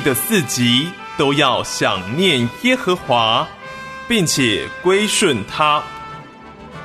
[0.00, 3.46] 的四极都要想念耶和华，
[4.08, 5.82] 并且归顺他。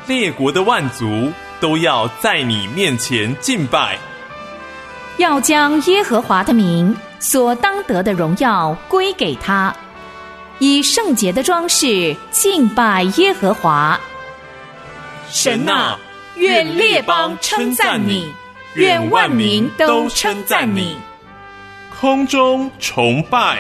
[0.08, 3.98] 列国的万族都要在你面前敬拜，
[5.18, 9.76] 要将耶和华的名所当得的荣耀归给他，
[10.60, 14.00] 以圣洁的装饰敬拜耶和华。
[15.32, 15.98] 神啊，
[16.36, 18.32] 愿列邦称赞你，
[18.76, 20.98] 愿万民都称赞你。
[22.06, 23.58] 空中崇拜。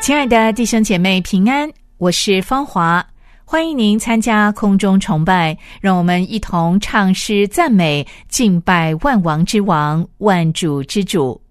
[0.00, 1.68] 亲爱的弟兄姐妹，平安！
[1.98, 3.04] 我是芳华，
[3.44, 11.42] 欢迎您参加空中崇拜，让我们一同唱诗赞美、敬拜万王之王、万主之主。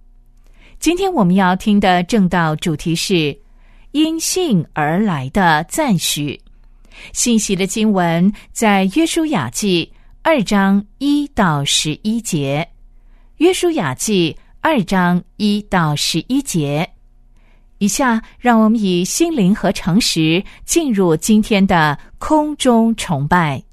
[0.80, 3.38] 今天我们要听的正道主题是
[3.92, 6.40] 因信而来的赞许。
[7.14, 12.68] 信息的经文在约书亚记二章一到十一节。
[13.38, 16.90] 约书亚记二章一到十一节。
[17.78, 23.64] 以下，让我们以心灵和诚实进入今天的空中崇拜。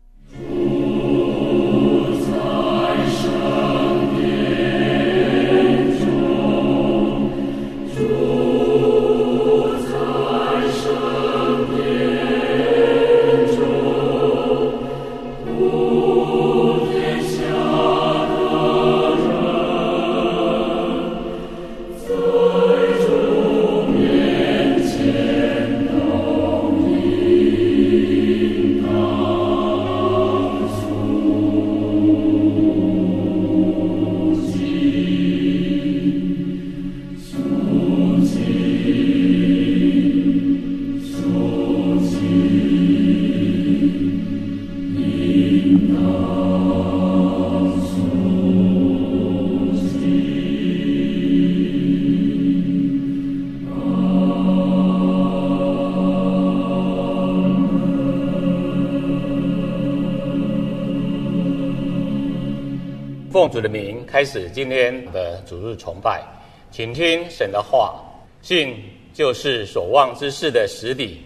[64.16, 66.24] 开始今天的主日崇拜，
[66.70, 68.02] 请听神的话。
[68.40, 68.82] 信
[69.12, 71.22] 就是所望之事的实底，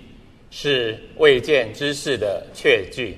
[0.50, 3.16] 是未见之事的确据。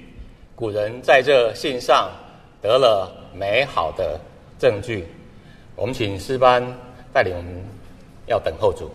[0.55, 2.13] 古人在这信上
[2.61, 4.21] 得了美好的
[4.59, 5.07] 证据。
[5.75, 6.63] 我们请诗班
[7.11, 7.65] 带领我们，
[8.27, 8.91] 要等候主。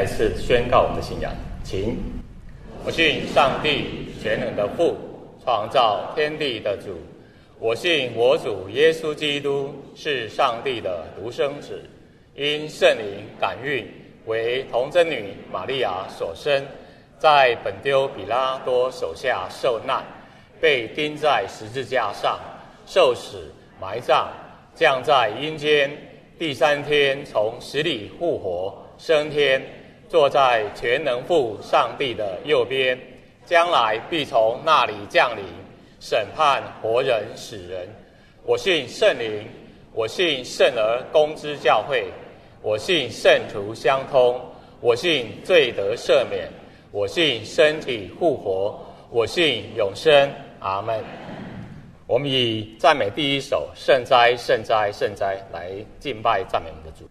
[0.00, 1.30] 再次宣告我们的信仰，
[1.62, 1.94] 请。
[2.86, 4.96] 我信上帝全能的父，
[5.44, 6.98] 创造天地的主。
[7.58, 11.84] 我信我主耶稣基督是上帝的独生子，
[12.34, 13.86] 因圣灵感孕，
[14.24, 16.64] 为童贞女玛利亚所生，
[17.18, 20.02] 在本丢比拉多手下受难，
[20.58, 22.40] 被钉在十字架上，
[22.86, 24.28] 受死、埋葬，
[24.74, 25.94] 降在阴间，
[26.38, 29.62] 第三天从死里复活，升天，
[30.10, 32.98] 坐在全能父上帝的右边，
[33.46, 35.44] 将来必从那里降临，
[36.00, 37.88] 审判活人死人。
[38.44, 39.46] 我信圣灵，
[39.94, 42.08] 我信圣而公之教会，
[42.60, 44.40] 我信圣徒相通，
[44.80, 46.50] 我信罪得赦免，
[46.90, 50.28] 我信身体复活，我信永生。
[50.58, 51.02] 阿门。
[52.08, 55.70] 我们以赞美第一首《圣哉，圣哉，圣哉》来
[56.00, 57.08] 敬拜赞美我们的主。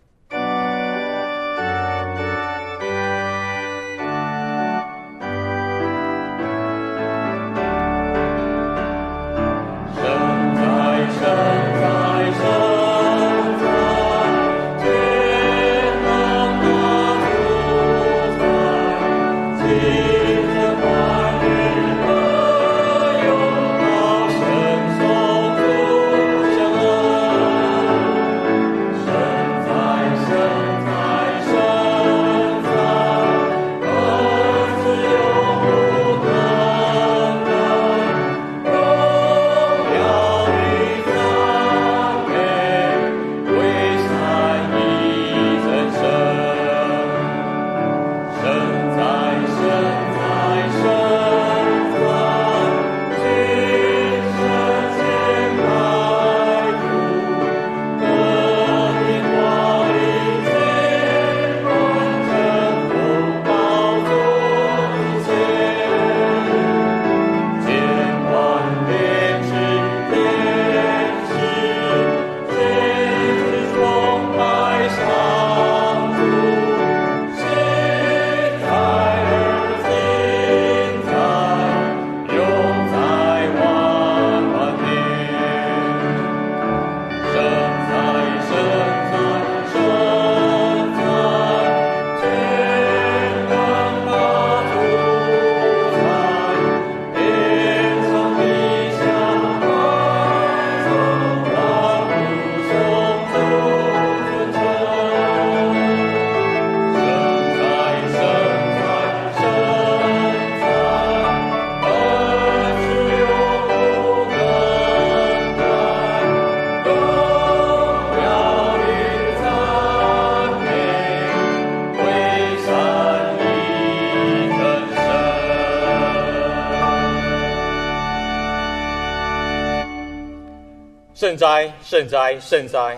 [131.99, 132.97] 圣哉，圣哉！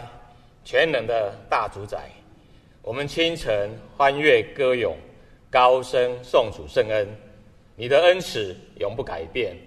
[0.64, 2.08] 全能的大主宰，
[2.84, 3.68] 我们清晨
[3.98, 4.96] 欢悦歌咏，
[5.50, 7.08] 高声颂主圣恩。
[7.76, 9.58] 你的恩慈永不改变，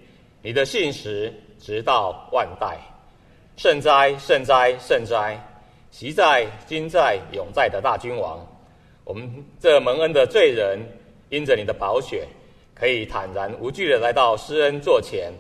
[0.41, 2.79] 你的信实直到万代。
[3.57, 5.37] 圣哉，圣哉，圣哉！
[5.91, 8.39] 习在、今在、永在的大君王，
[9.03, 10.79] 我们这蒙恩的罪人，
[11.29, 12.25] 因着你的宝血，
[12.73, 15.33] 可以坦然无惧的来到施恩座前，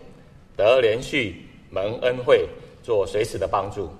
[0.56, 2.44] 得连续蒙恩惠。
[2.84, 3.90] 做随时的帮助，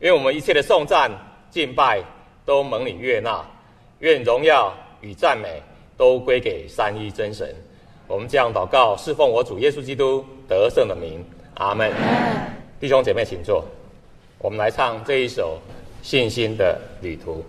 [0.00, 1.08] 因为我们一切的颂赞、
[1.50, 2.02] 敬拜
[2.44, 3.42] 都蒙你悦纳，
[4.00, 5.62] 愿荣耀与赞美
[5.96, 7.54] 都归给三一真神。
[8.08, 11.92] 我们这样祷告，侍奉我主耶稣基督得胜的名，阿门。
[12.80, 13.64] 弟兄姐妹，请坐，
[14.40, 15.58] 我们来唱这一首
[16.02, 17.42] 信心的旅途。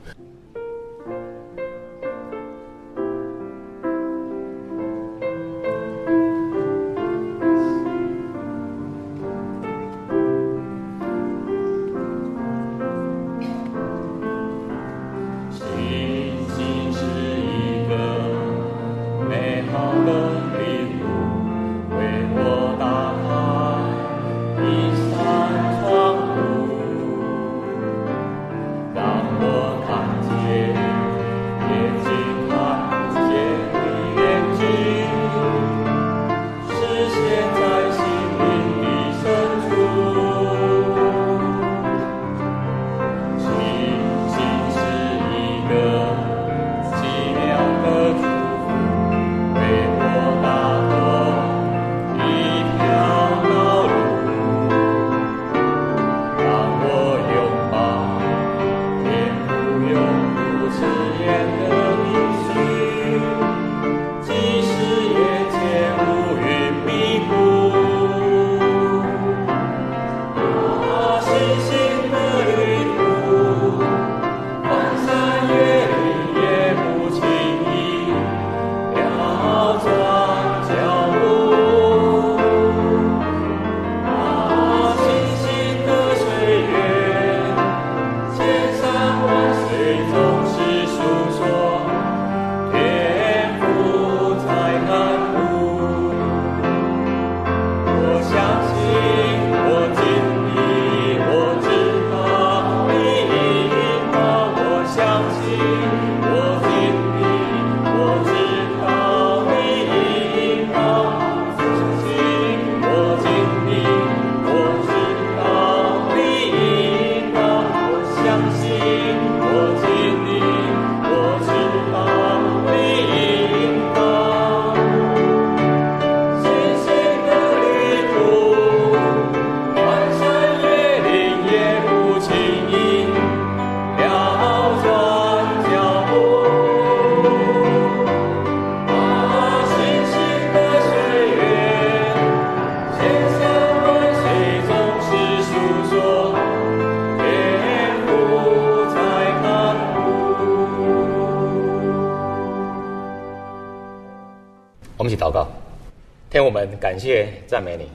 [156.35, 157.87] 天，我们感谢赞美你，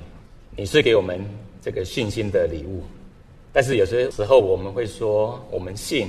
[0.57, 1.23] 你是给我们
[1.61, 2.83] 这个信心的礼物。
[3.53, 6.09] 但是有些时候我们会说，我们信，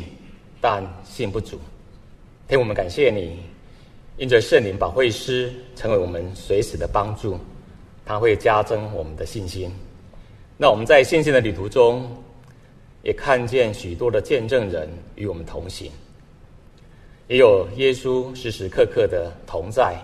[0.61, 1.59] 但信不足。
[2.47, 3.37] 天，我们感谢你，
[4.15, 7.37] 因着圣灵保惠师成为我们随时的帮助，
[8.05, 9.69] 他会加增我们的信心。
[10.55, 12.09] 那我们在信心的旅途中，
[13.03, 15.91] 也看见许多的见证人与我们同行，
[17.27, 19.97] 也有耶稣时时刻刻的同在、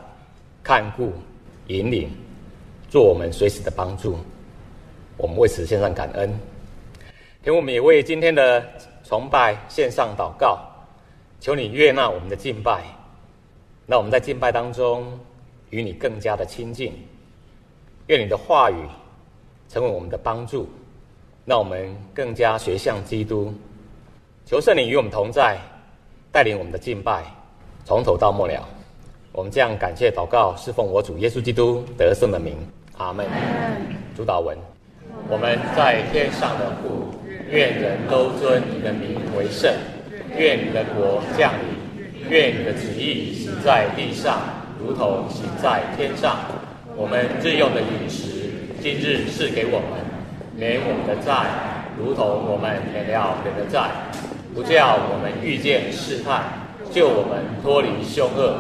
[0.62, 1.14] 看顾、
[1.68, 2.10] 引领，
[2.90, 4.18] 做我们随时的帮助。
[5.18, 6.40] 我们为此献上感恩。
[7.44, 8.66] 请我们也为今天的
[9.04, 10.60] 崇拜献上祷告，
[11.40, 12.84] 求你悦纳我们的敬拜。
[13.86, 15.18] 那我们在敬拜当中
[15.70, 16.94] 与你更加的亲近，
[18.08, 18.76] 愿你的话语
[19.70, 20.68] 成为我们的帮助，
[21.46, 23.54] 让我们更加学像基督。
[24.46, 25.58] 求圣灵与我们同在，
[26.32, 27.24] 带领我们的敬拜
[27.86, 28.68] 从头到末了。
[29.38, 32.58] 我们这样感谢祷告，侍奉我主耶稣基督得胜的名。
[32.98, 33.24] 阿门。
[34.16, 34.58] 主导文：
[35.30, 37.14] 我们在天上的父。
[37.48, 39.72] 愿人都尊你的名为圣，
[40.36, 44.40] 愿你的国降临，愿你的旨意行在地上，
[44.80, 46.40] 如同行在天上。
[46.96, 48.50] 我们日用的饮食，
[48.82, 50.00] 今日赐给我们，
[50.56, 51.46] 免我们的债，
[51.96, 53.92] 如同我们免了人的债，
[54.56, 56.42] 不叫我们遇见试探，
[56.92, 58.58] 救我们脱离凶恶。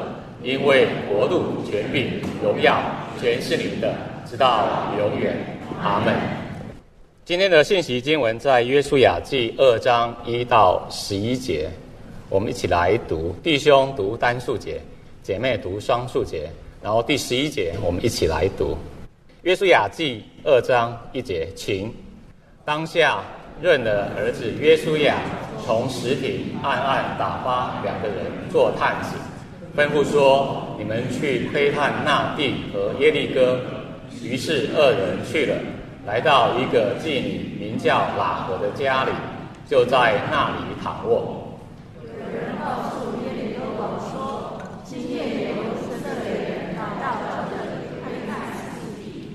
[0.47, 2.81] 因为国度、权柄、荣耀，
[3.19, 3.93] 全是您的，
[4.25, 5.35] 直到永远。
[5.83, 6.15] 阿门。
[7.25, 11.69] 今天的信息经文在约书亚记二章一到十一节，
[12.29, 13.35] 我们一起来读。
[13.43, 14.79] 弟兄读单数节，
[15.21, 16.49] 姐妹读双数节。
[16.81, 18.77] 然后第十一节，我们一起来读。
[19.41, 21.93] 约书亚记二章一节，请
[22.63, 23.19] 当下
[23.61, 25.17] 认了儿子约书亚
[25.65, 28.15] 从石亭暗暗打发两个人
[28.49, 29.17] 做探子，
[29.77, 33.59] 吩咐说：你们去窥探那地和耶利哥。
[34.23, 35.53] 于是二人去了。
[36.03, 39.11] 来到一个妓女名叫喇合的家里，
[39.69, 41.59] 就在那里躺卧。
[42.01, 46.81] 有人告诉耶利哥王说：“今夜有以色列人到
[47.51, 49.29] 这里窥探四地。”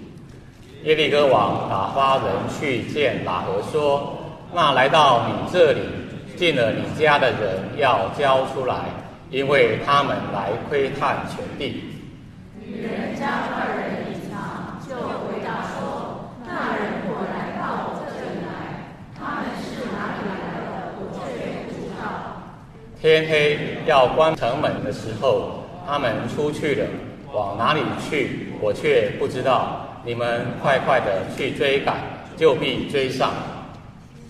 [0.83, 2.25] 耶利哥王打发人
[2.59, 4.19] 去见喇合说
[4.53, 5.83] ：“那来到你这里
[6.37, 8.75] 进了你家的人要交出来，
[9.33, 11.85] 因为他们来窥探全地。”
[12.65, 16.31] 女人将二人隐藏，就回答说。
[16.47, 20.93] 那人果来到我这里来，他们是哪里来的？
[21.01, 21.19] 我却
[21.65, 22.03] 不知道。
[23.01, 26.87] 天黑要关城门的时候，他们出去了，
[27.33, 28.53] 往哪里去？
[28.61, 29.89] 我却不知道。
[30.05, 31.97] 你们快快的去追赶，
[32.37, 33.31] 就必追上。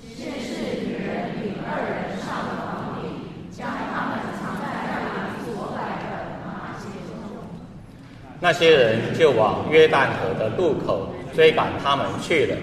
[0.02, 7.10] 先是女人领二人上了房里，将他们藏在那里所摆的麻鞋中。
[8.42, 11.08] 那些人就往约旦河的渡口。
[11.34, 12.54] 追赶他们去了，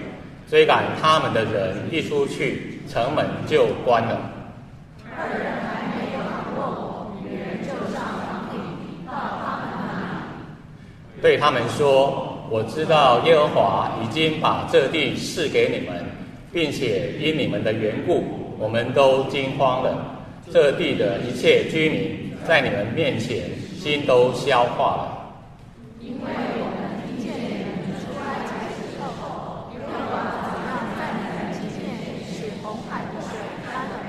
[0.48, 4.16] 追赶他们的人一出去，城门就关了。
[11.20, 16.04] 对他们说：“我知道耶和华已经把这地赐给你们，
[16.52, 18.24] 并且因你们的缘故，
[18.56, 20.14] 我们都惊慌了。
[20.52, 25.16] 这地的一切居民在你们面前，心都消化了。”
[26.02, 34.00] 因为我们听见你们出爱才是错的别忘了怎样在你们之间是洪海的水翻了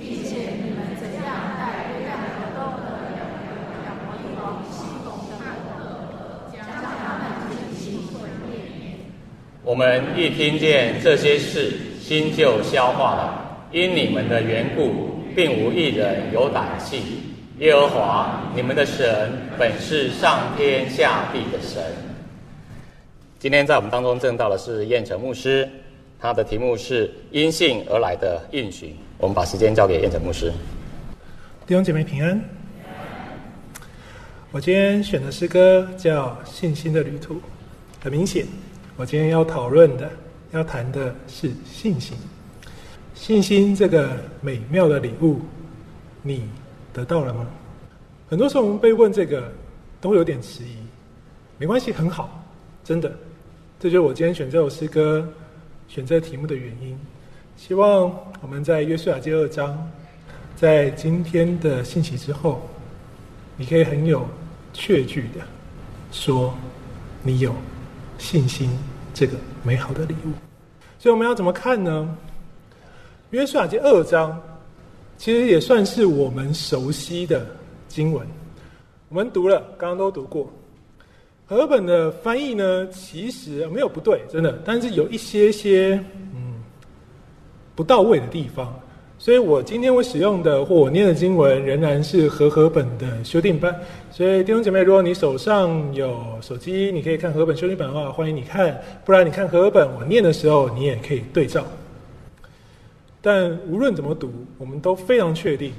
[0.00, 5.28] 并且你们怎样在危难的时候都能有勇敢的一种激动
[6.50, 8.96] 将他们的情绪毁灭
[9.62, 17.31] 我们一听见这些事心就消化了因你们的缘故并无一人有胆气。
[17.58, 21.82] 耶和华你们的神本是上天下地的神。
[23.38, 25.68] 今天在我们当中正道的是燕城牧师，
[26.18, 28.96] 他的题目是因信而来的应许。
[29.18, 30.50] 我们把时间交给燕城牧师。
[31.66, 32.42] 弟兄姐妹平安。
[34.50, 37.34] 我今天选的诗歌叫《信心的旅途》，
[38.02, 38.46] 很明显。
[38.96, 40.10] 我今天要讨论的、
[40.52, 42.16] 要谈的是信心。
[43.14, 45.40] 信心这个美妙的礼物，
[46.22, 46.48] 你
[46.92, 47.46] 得到了吗？
[48.28, 49.50] 很多时候我们被问这个，
[50.00, 50.76] 都会有点迟疑。
[51.58, 52.42] 没关系，很好，
[52.84, 53.12] 真的。
[53.78, 55.28] 这就是我今天选这首诗歌、
[55.88, 56.98] 选这题目的原因。
[57.56, 59.90] 希望我们在约书亚第二章，
[60.56, 62.62] 在今天的信息之后，
[63.56, 64.26] 你可以很有
[64.72, 65.40] 确据的
[66.10, 66.54] 说，
[67.22, 67.54] 你有。
[68.18, 68.70] 信心
[69.12, 70.30] 这个美好的礼物，
[70.96, 72.16] 所以我们要怎么看呢？
[73.30, 74.40] 约书亚第二章
[75.22, 77.46] 其实也算是我们熟悉的
[77.86, 78.26] 经文，
[79.08, 80.52] 我们读了，刚刚都读过。
[81.46, 85.94] 和本的翻译呢，其实没有不对，真的，但是有一些些
[86.34, 86.60] 嗯
[87.76, 88.76] 不到位的地方。
[89.16, 93.72] 所以我今天我使用的或我念的经文仍然是和合本的修订版。
[94.10, 98.74] 所以弟兄姐妹，如果你手上有手机，你可以看和本修订版的话，欢迎你看；
[99.04, 101.64] 不然你看和本，我念的时候你也可以对照。
[103.22, 105.72] 但无论怎么读，我们都非常确定，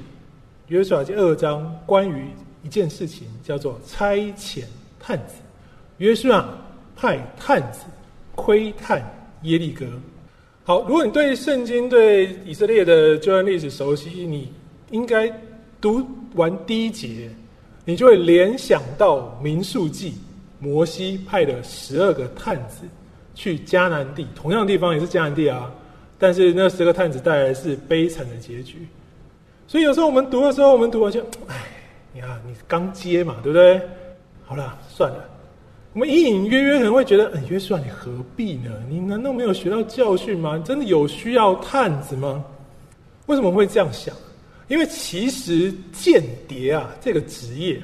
[0.68, 2.26] 约书亚记二章关于
[2.62, 4.64] 一件事情叫做差遣
[4.98, 5.34] 探子。
[5.98, 6.44] 约书亚
[6.96, 7.84] 派探子
[8.34, 8.98] 窥探
[9.42, 9.84] 耶利哥。
[10.64, 14.50] 好，如果你对圣经、对以色列的救恩历史熟悉，你
[14.90, 15.30] 应该
[15.82, 16.02] 读
[16.36, 17.28] 完第一节，
[17.84, 20.14] 你就会联想到民数记，
[20.58, 22.86] 摩西派的十二个探子
[23.34, 25.70] 去迦南地，同样的地方也是迦南地啊，
[26.18, 28.86] 但是那十个探子带来是悲惨的结局。
[29.66, 31.56] 所以有时候我们读的时候，我们读完就，哎，
[32.12, 33.80] 你看你刚接嘛，对不对？
[34.44, 35.24] 好了，算了。
[35.94, 38.70] 我们隐隐约约可能会觉得，嗯，约书亚，你何必呢？
[38.88, 40.60] 你难道没有学到教训吗？
[40.64, 42.44] 真的有需要探子吗？
[43.26, 44.14] 为什么会这样想？
[44.68, 47.80] 因为其实间谍啊这个职业，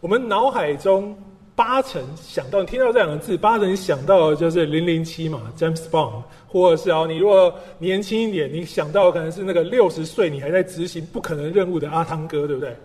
[0.00, 1.16] 我们脑海中
[1.54, 12.76] 八成想到，你听到这两个字，八成想到的就是零零七嘛，James Bond，或者是哦，你如果年轻一点，你想到可能是那个六十岁你还在执行不可能任务的阿汤哥，对不对？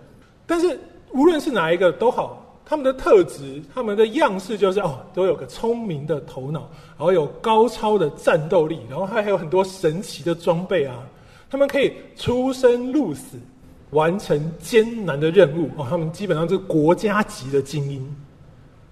[0.46, 0.80] 但是
[1.12, 2.44] 无论是哪一个都好。
[2.70, 11.02] 他们的特质，他们的样式就是哦，都有个聪明的头脑，然后有高超的战斗力，然后还还有很多神奇的装备啊。
[11.50, 13.38] 他们可以出生入死，
[13.92, 15.88] 完成艰难的任务哦。
[15.90, 18.16] 他们基本上是国家级的精英。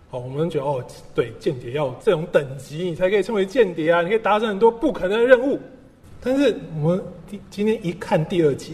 [0.09, 5.59] 好，我们觉得哦，对，间谍要这种等级，你才可以称为间谍啊，你可以达成很多不可能的任务。
[6.21, 8.73] 但是我们今今天一看第二节。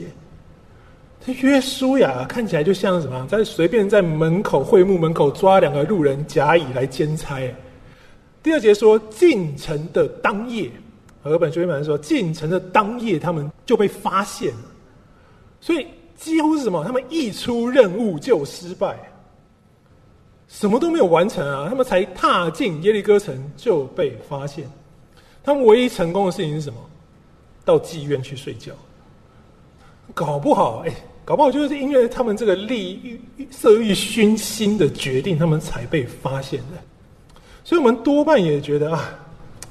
[1.24, 3.28] 这约书亚看起来就像什么？
[3.30, 7.39] 在随便在门口会幕门口抓两个路人甲乙来兼差。
[8.41, 10.67] 第二节说进城的当夜，
[11.22, 14.52] 和本修订版说进城的当夜，他们就被发现。
[15.60, 16.84] 所以几乎是什么？
[16.84, 18.98] 他们一出任务就失败，
[20.52, 21.68] 什么都没有完成啊！
[21.70, 24.70] 他们才踏进耶利哥城就被发现。
[25.42, 26.78] 他们唯一成功的事情是什么？
[27.64, 28.74] 到妓院去睡觉。
[30.14, 30.94] 搞不好，哎。
[31.24, 36.78] 搞不好就是因为他们这个利欲、色欲熏心的决定，他们才被发现的。
[37.64, 39.14] 所以，我们多半也觉得啊，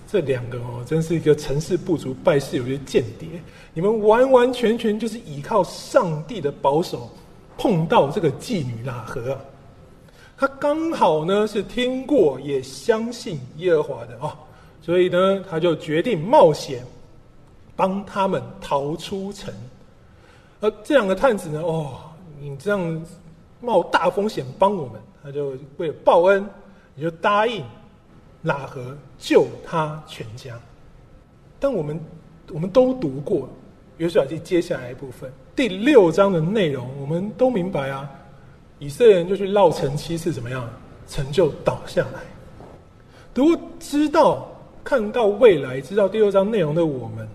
[0.08, 3.28] 这两个哦，真是一个成事不足败事有余的间谍。
[3.74, 7.10] 你们完完全全就是依靠上帝的保守，
[7.58, 9.36] 碰到这个妓女拉合。
[10.40, 14.32] 他刚好呢是听过也相信耶和华的哦，
[14.80, 16.82] 所以呢他就决定冒险
[17.76, 19.52] 帮他们逃出城。
[20.62, 21.60] 而这两个探子呢？
[21.60, 21.92] 哦，
[22.40, 23.06] 你这样
[23.60, 26.42] 冒大风险帮我们，他就为了报恩，
[26.94, 27.62] 你就答应
[28.40, 30.58] 拉合救他全家。
[31.58, 32.00] 但我们
[32.50, 33.46] 我们都读过
[33.98, 38.10] 约书亚记接下来一部分第六章的内容，我们都明白啊。
[38.80, 40.68] 以色列人就去绕城七次，怎么样？
[41.06, 42.20] 城就倒下来。
[43.34, 44.48] 如果知道
[44.82, 47.28] 看到未来，知道第六章内容的我们，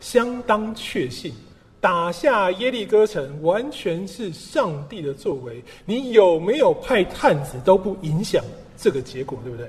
[0.00, 1.32] 相当确信。
[1.80, 8.44] 打下耶利哥城完全是上帝的作为，你有没有派探子都不影响
[8.76, 9.68] 这个结果，对不对？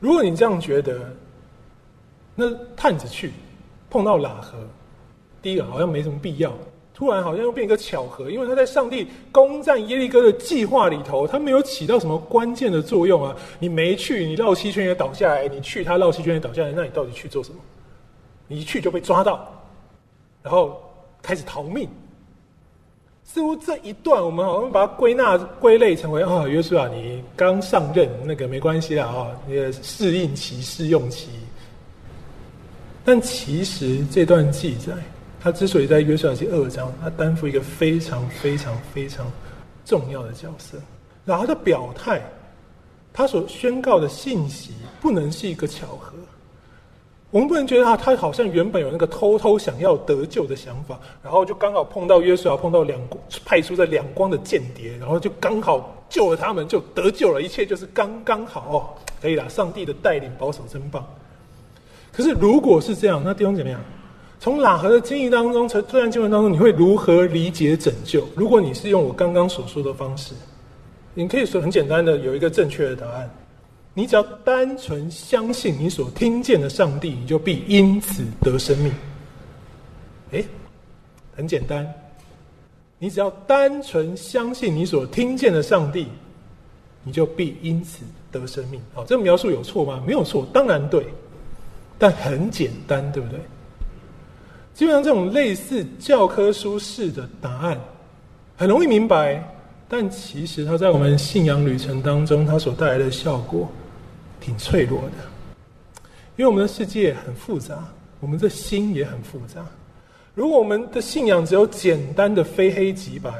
[0.00, 1.14] 如果你这样觉得，
[2.34, 3.32] 那探子去
[3.88, 4.58] 碰到喇合，
[5.40, 6.52] 第一个好像没什么必要。
[6.96, 13.36] 突然好像又变一个巧合，因为他在上帝攻占耶利哥的计划里头，他没有起到什么关键的作用啊！
[13.58, 16.72] 你没去，你绕七圈也倒下来；你去，他绕七圈也倒下来。
[16.74, 17.58] 那你到底去做什么？
[18.48, 19.46] 你一去就被抓到。
[20.42, 20.80] 然后
[21.20, 21.86] 开始逃命，
[23.24, 31.28] 似乎这一段我们好像把它归纳归类成为啊，约书亚，你刚上任，那个没关系啦啊，你的适应期、试用期。
[33.04, 34.94] 但其实这段记载，
[35.46, 39.30] 他之所以在约书亚记二章，他担负一个非常非常非常
[39.84, 40.76] 重要的角色。
[41.24, 42.20] 然后他的表态，
[43.12, 46.14] 他所宣告的信息，不能是一个巧合。
[47.30, 52.98] 我们不能觉得他他好像原本有那个偷偷想要得救的想法，然后就刚好碰到约书亚，碰到两
[53.44, 58.78] 派出的两光的间谍，然后就刚好救了他们，就得救了，一切就是刚刚好哦，
[59.22, 61.06] 可以啦，上帝的带领保守真棒。
[62.10, 63.80] 可是如果是这样，那弟兄怎么样？
[64.46, 68.24] 从喇合的经历当中，从这段经文当中，你会如何理解拯救？
[68.36, 70.34] 如果你是用我刚刚所说的方式，
[71.14, 73.28] 你可以说很简单的有一个正确的答案。
[73.92, 78.92] 你只要单纯相信你所听见的上帝，你就必因此得生命。
[80.30, 80.44] 哎，
[81.34, 81.84] 很简单，
[83.00, 86.06] 你只要单纯相信你所听见的上帝，
[87.02, 88.80] 你就必因此得生命。
[88.94, 90.00] 好，这描述有错吗？
[90.06, 91.04] 没有错，当然对，
[91.98, 93.40] 但很简单，对不对？
[94.76, 97.80] 基本上这种类似教科书式的答案，
[98.58, 99.42] 很容易明白，
[99.88, 103.66] 但其实它在我们信仰旅程当中，它所带来的效果
[104.38, 105.96] 挺脆弱的。
[106.36, 107.88] 因为我们的世界很复杂，
[108.20, 109.64] 我们的心也很复杂。
[110.34, 113.32] 如果我们的信仰只有简单的非黑即白，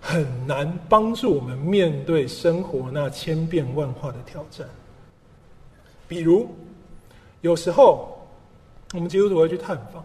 [0.00, 4.66] 很难帮助我们面对生活那千变万化的挑战。
[6.08, 6.48] 比如，
[7.42, 8.26] 有时候
[8.92, 10.04] 我们基督徒会去探访，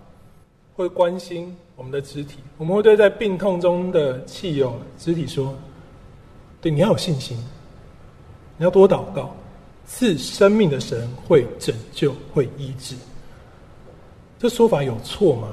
[0.75, 5.53] 会关心我们的肢体，我们会对在病痛中的亲友肢体说
[6.61, 7.37] ：“对，你要有信心，
[8.57, 9.35] 你要多祷告，
[9.85, 12.95] 赐生命的神会拯救，会医治。”
[14.39, 15.47] 这说法有错吗？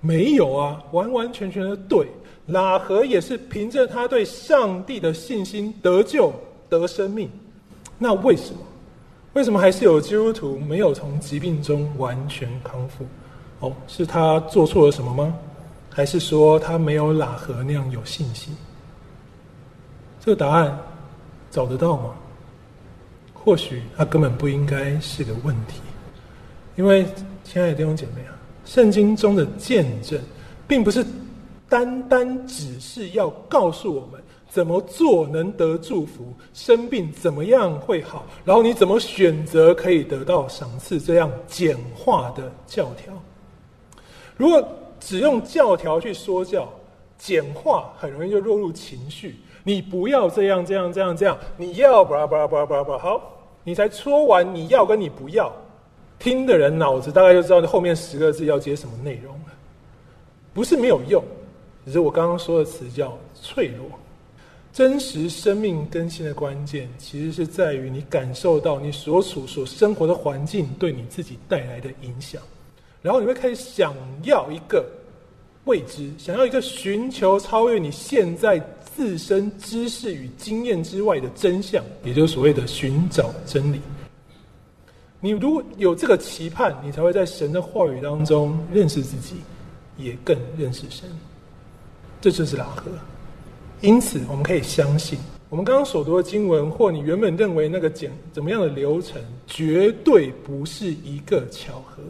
[0.00, 2.06] 没有啊，完完全全的对。
[2.48, 6.32] 喇合也是凭着他对上帝的信心得救
[6.68, 7.28] 得生命，
[7.98, 8.60] 那为什么？
[9.32, 13.04] 为什么还是有基督徒没有从疾病中完全康复？
[13.86, 15.34] 是他做错了什么吗？
[15.90, 18.54] 还是说他没有喇合那样有信心？
[20.20, 20.78] 这个答案
[21.50, 22.14] 找得到吗？
[23.32, 25.80] 或许他根本不应该是个问题，
[26.76, 27.06] 因为
[27.44, 30.20] 亲爱的弟兄姐妹啊，圣经中的见证
[30.66, 31.06] 并不是。
[31.68, 43.12] 单单只是要告诉我们怎么做能得祝福，生病怎么样会好，然后你怎么选择可以得到赏赐，这样简化的教条。
[44.36, 44.66] 如果
[45.00, 46.68] 只用教条去说教，
[47.18, 49.36] 简化很容易就落入情绪。
[49.64, 53.20] 你不要这样这样这样这样，你要吧吧吧吧吧好，
[53.64, 55.52] 你才说完你要跟你不要，
[56.18, 59.52] 听的人脑子大概就知道后面十个字要接什么内容了，
[60.54, 61.22] 不是没有用。
[61.84, 63.86] 只是我刚刚说的词叫脆弱。
[64.72, 72.42] 真实生命更新的关键，其实是在于你感受到你所处所生活的环境对你自己带来的影响，
[73.02, 74.84] 然后你会开始想要一个
[75.64, 78.58] 未知，想要一个寻求超越你现在
[78.94, 83.80] 自身知识与经验之外的真相，也就是所谓的寻找真理。
[85.20, 89.36] 你如果有这个期盼，你才会在神的话语当中认识自己，
[89.96, 91.08] 也更认识神。
[92.20, 92.90] 这就是拉合，
[93.80, 102.02] 因此我们可以相信，我们刚刚所读的经文，或你原本认为那个简怎么样的流程，绝对不是一个巧合，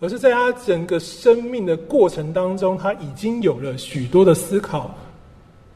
[0.00, 4.94] 而是在他整个生命的过程当中，他已经有了许多的思考，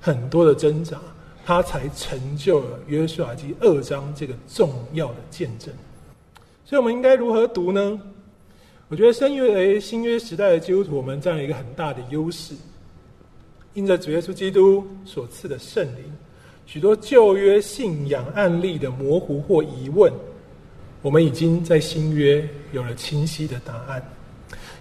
[0.01, 1.01] 很多的挣扎，
[1.45, 5.75] 他才成就了约书亚记二章这个重要的见证。
[6.65, 8.01] 所以，我们应该如何读呢？
[8.89, 12.55] 我觉得新约新约时代的基督徒，我们占了一个很大的优势。
[13.75, 16.05] 因着主耶稣基督所赐的圣灵，
[16.67, 20.13] 许多旧约信仰案例的模糊或疑问，
[21.03, 24.03] 我们已经在新约有了清晰的答案。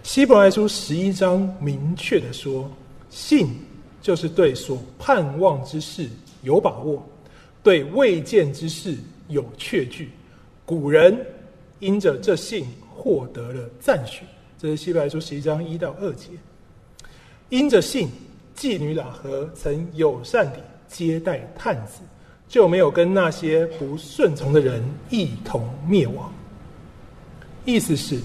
[0.04, 2.72] 希伯来书十一章明确的说
[3.10, 3.50] ：“信
[4.02, 6.08] 就是对所盼望之事
[6.44, 7.04] 有把握，
[7.64, 8.96] 对未见之事
[9.28, 10.12] 有确据。
[10.66, 11.20] 古人
[11.80, 14.24] 因着这信获得了赞许。”
[14.58, 16.28] 这是希伯来书十一章一到二节。
[17.50, 18.08] 因着信。
[18.54, 22.02] 妓女喇合曾友善地接待探子，
[22.52, 26.30] 就没有跟那些不顺从的人一同灭亡。
[27.64, 28.20] 意思是，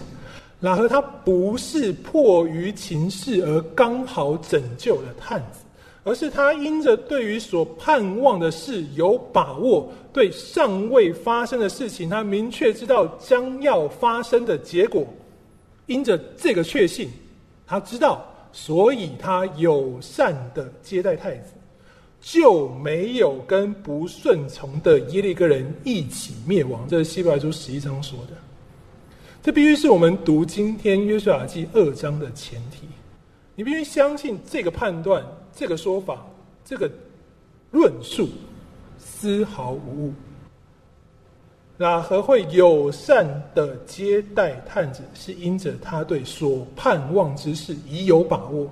[0.61, 5.61] 喇合他不是迫于情势而刚好拯救了探子，
[6.03, 15.07] 而是他因着对于所盼望的事有把握，对尚未发生的事情，他明确知道将要发生的结果，
[15.87, 17.09] 因着这个确信，
[17.65, 18.27] 他知道。
[18.53, 21.53] 所以他友善的接待太子，
[22.27, 26.85] 就没有跟不顺从的耶利哥人一起灭亡。
[26.89, 28.33] 这是希伯来书十一章说的。
[29.45, 32.89] 这必须是我们读今天约书亚记二章的前提。
[33.55, 36.27] 你必须相信这个判断、这个说法、
[36.65, 36.91] 这个
[37.71, 38.29] 论述
[38.99, 40.13] 丝毫无误。
[41.77, 48.67] 那和会友善的接待探子，是因着他对所盼望之事已有把握；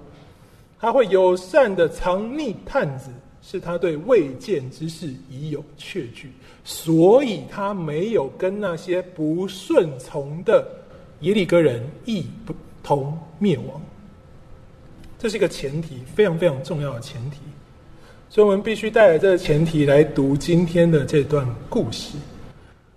[0.80, 3.10] 他会友善的藏匿探子，
[3.46, 6.32] 是他对未见之事已有确据，
[6.64, 10.66] 所以他没有跟那些不顺从的
[11.20, 12.24] 耶利哥人一
[12.82, 13.80] 同灭亡。
[15.18, 17.36] 这是一个前提，非常非常重要的前提，
[18.30, 22.16] 所以我们必须带着这个前提来读今天的这段故事。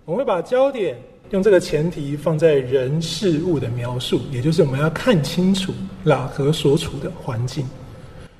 [0.06, 0.98] 我们会把焦点
[1.30, 5.74] 用这个前提放在人事物的描述，也就是我们要看清楚
[6.06, 7.66] 喇合所处的环境。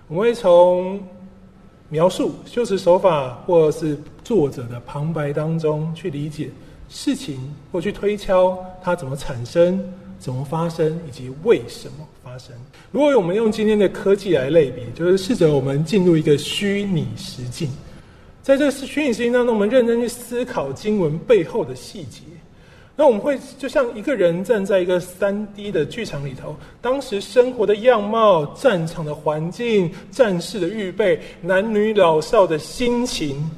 [0.06, 0.98] 我们会从
[1.88, 6.50] 描述、修辞手法，或是作者的旁白当中去理解
[6.88, 7.38] 事情，
[7.72, 9.82] 或去推敲它怎么产生、
[10.18, 12.54] 怎么发生，以及为什么发生。
[12.92, 17.70] 如果我们用今天的科技来类比，就是试着我们进入一个虚拟实境，
[18.42, 22.20] 在这虚拟实境当中，我们认真去思考经文背后的细节。
[23.00, 33.48] 那我们会就像一个人站在一个三 D 的剧场里头，当时生活的样貌、战场的环境、战士的预备、男女老少的心情，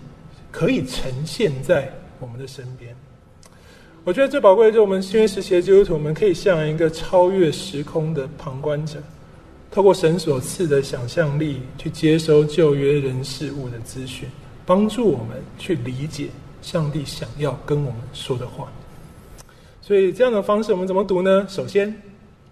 [0.53, 2.95] 可以呈现在我们的身边。
[4.05, 9.03] 我觉得最宝贵的就是我们新约时期的基督徒，我们可以像一个超越时空的旁观者，
[9.71, 14.29] 透过神所赐的想象力去接收旧约人事物的资讯，
[14.67, 16.29] 帮助我们去理解
[16.61, 18.71] 上帝想要跟我们说的话。
[19.91, 21.45] 所以这样的方式，我们怎么读呢？
[21.49, 21.93] 首先，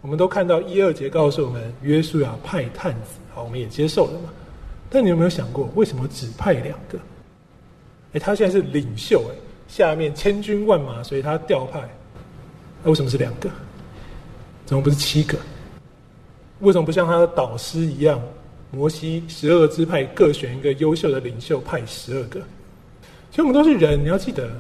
[0.01, 4.31] 我们都看到一二节告诉我们，约书亚派探子，好，我们也接受了嘛。
[4.90, 6.98] 但你有没有想过，为什么只派两个？
[8.14, 11.88] 哎，他现在是领袖，哎，下面千军万马，所以他调派。
[12.83, 13.48] 那为什么是两个？
[14.66, 15.38] 怎么不是七个？
[16.59, 18.20] 为什么不像他的导师一样，
[18.72, 22.40] 摩西十二支派各选一个优秀的领袖，派十二个？
[23.31, 24.51] 其实我们都是人，你要记得。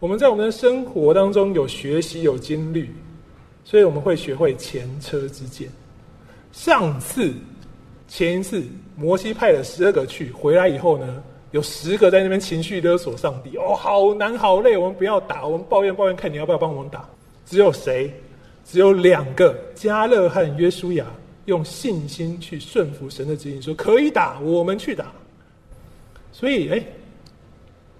[0.00, 2.88] 我们在我们的生活当中有学习有经历，
[3.64, 5.68] 所以我们会学会前车之鉴。
[6.52, 7.34] 上次
[8.06, 8.62] 前一次
[8.96, 17.04] 摩西派了十二个去，回来以后呢，有十个在那边情绪勒索上帝，哦，好难好累，我们不要打，我们抱怨抱怨，看你要不要帮我们打。
[17.44, 18.12] 只有谁？
[18.64, 21.06] 只有两个，加勒和约书亚
[21.46, 25.10] 用信心去顺服神的指引，说可以打，我们去打。
[26.30, 26.80] 所以，哎。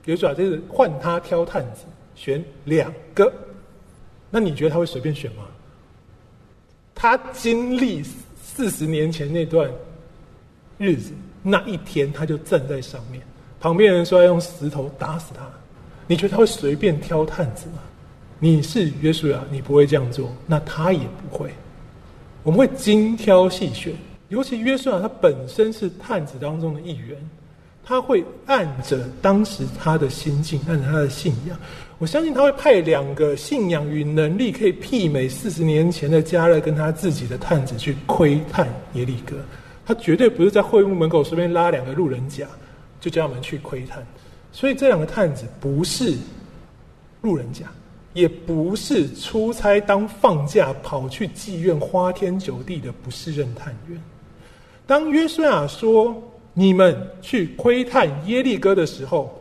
[0.08, 3.30] 比如说，这是换他挑探子，选两个，
[4.30, 5.44] 那你觉得他会随便选吗？
[6.94, 8.02] 他经历
[8.42, 9.70] 四十年前那段
[10.78, 13.22] 日子，那一天他就站在上面，
[13.60, 15.46] 旁边人说要用石头打死他，
[16.06, 17.82] 你觉得他会随便挑探子吗？
[18.38, 21.50] 你是约书亚，你不会这样做，那他也不会。
[22.42, 23.92] 我们会精挑细选，
[24.30, 27.14] 尤其约书亚他本身是探子当中的一员。
[27.88, 31.58] 他会按着当时他的心境，按着他的信仰，
[31.96, 39.36] 我相信他会派两个信仰与能力可以媲美四十年前的加勒跟他自己的探子去窥探耶利哥。
[39.86, 42.46] 他绝对不是在会幕门口随便拉两个路人甲，
[43.00, 44.06] 就叫他们去窥探。
[44.52, 46.14] 所以这两个探子不是
[47.22, 47.64] 路人甲，
[48.12, 53.98] 也不是出差当放假跑去妓院花天酒地的不是任探员。
[54.86, 56.22] 当约书亚说。
[56.58, 59.40] 你们去窥探耶利哥的时候，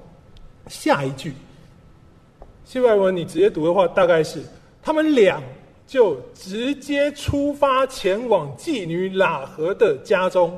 [0.67, 1.33] 下一句，
[2.63, 4.39] 希伯来文你直接读的话，大概是
[4.83, 5.41] 他们俩
[5.87, 10.55] 就直接出发前往妓女喇合的家中。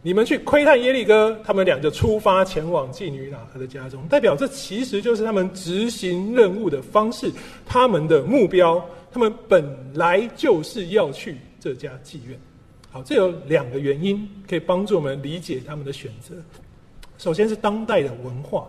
[0.00, 7.30] 你们去窥探耶利哥，他们俩就出发前往妓女喇合的家中，代表这其实就是他们执行任务的方式，
[7.66, 8.82] 他们的目标，
[9.12, 12.40] 他们本来就是要去这家妓院。
[12.90, 16.34] 好，这有两个原因可以帮助我们理解他们的选择。
[17.18, 18.66] 首先是当代的文化。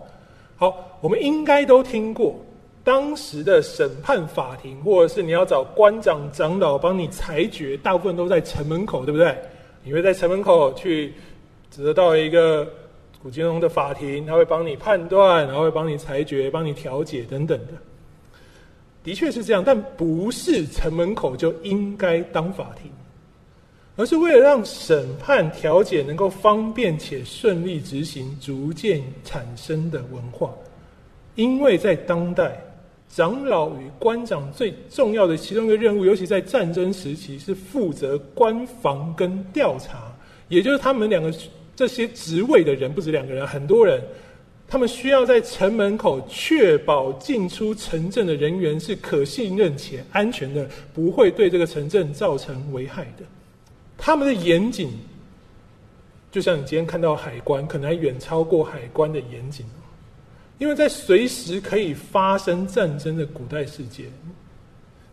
[0.55, 2.39] 好，我们应该都听过
[2.83, 9.35] 当时的审判法庭，或者是你要找官长、长老帮你裁决，大部分都在城门口，对不对？
[9.83, 11.13] 你会在城门口去
[11.75, 12.71] 得到一个
[13.23, 17.73] 古金融的法庭，他会帮你判断，然后会帮你裁决、帮你调解等等的。
[19.03, 22.91] 的确是这样，但不是城门口就应该当法庭。
[23.95, 30.53] 而是为了让审判调解能够方便且顺利执行，逐渐产生的文化。
[31.35, 32.57] 因为在当代，
[33.09, 40.13] 长老与官长最重要的其中一个任务，尤其在战争时期，是负责官防跟调查。
[40.47, 41.33] 也就是他们两个
[41.75, 44.01] 这些职位的人，不止两个人，很多人，
[44.67, 53.23] 他们需要在城门口确保进出城镇的人员是可信任且安全的，不会对这个城镇造成危害的。
[54.03, 54.89] 他们的严谨，
[56.31, 59.63] 就像你今天看到海关，可能还远超过海关的严谨。
[60.57, 64.05] 因为在随时可以发生战争的古代世界，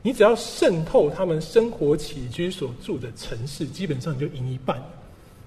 [0.00, 4.82] 你只要渗透他们生活起居所住的城市，基本上你就赢一半。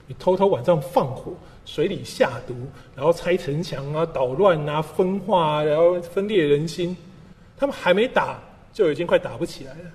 [0.05, 1.33] 你偷偷晚上放火，
[1.65, 2.53] 水里下毒，
[2.95, 6.95] 然后拆城墙啊，捣乱啊，分化啊，然后分裂人心，
[7.57, 8.39] 他们还没打，
[8.71, 9.91] 就已经快打不起来了。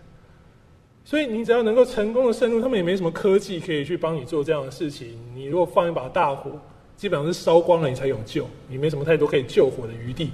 [1.06, 5.16] 所以你只要能够成功的渗入，他们也没什么科技可以去帮你做这样的事情。
[5.36, 6.50] 你如果放一把大火，
[6.96, 10.32] 基本上是烧光了你才有救，你没什么太多可以救火的余地。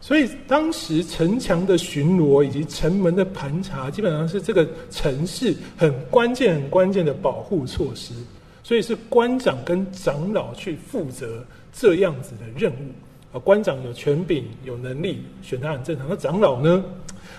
[0.00, 8.14] 所以当时城墙的巡逻以及城门的盘查，基本上是这个城市很关键、很关键的保护措施。
[8.62, 13.36] 所以是官长跟长老去负责这样子的任务。
[13.36, 16.06] 啊，官长有权柄、有能力，选他很正常。
[16.08, 16.84] 那长老呢？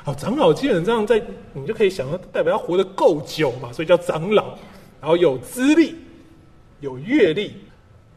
[0.03, 1.21] 好，长老基本上在
[1.53, 4.57] 你就可以想到，代表他活得够久嘛，所以叫长老。
[4.99, 5.95] 然后有资历、
[6.79, 7.53] 有阅历，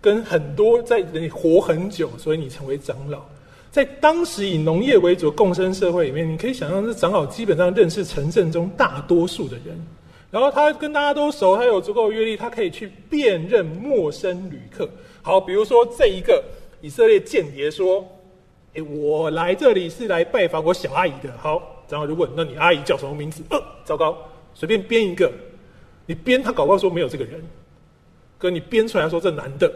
[0.01, 3.20] 跟很多在你活很久，所以你成为长老。
[3.70, 9.77] 在当时以农业为主共生社会里面，你可以想象，这长老基本上认识城镇中大多数的人，
[10.31, 14.88] 然后他跟大家都熟，他有足够阅历，他可以去辨认陌生旅客。
[15.23, 16.42] 好，比如说这一个
[16.81, 18.07] 以色列间谍说
[18.77, 24.16] ：“哎，我来这里是来拜访我小阿姨的。”好，长老就问：“那你阿姨叫什么名字？”呃，糟糕，
[24.55, 25.31] 随便编一个，
[26.07, 27.42] 你编他搞不好说没有这个人，
[28.38, 29.73] 可你编出来说这男的。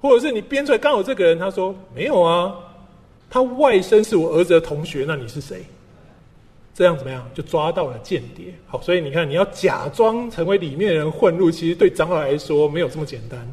[0.00, 2.56] 或者是你编出来刚好这个人，他说没有啊，
[3.28, 5.62] 他外甥是我儿子的同学，那你是谁？
[6.72, 7.28] 这样怎么样？
[7.34, 8.54] 就抓到了间谍。
[8.66, 13.46] 好，所以你看，你要假装成为里面的人混入，其实对长老来说没有这么简单。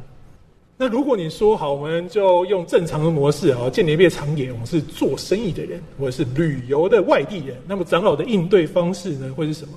[0.80, 9.74] 那如果你说好，我们就用正常的模式啊，间谍变长眼，我们是做生意的人，或者是旅游的外地人，那么长老的应对方式呢，会是什么？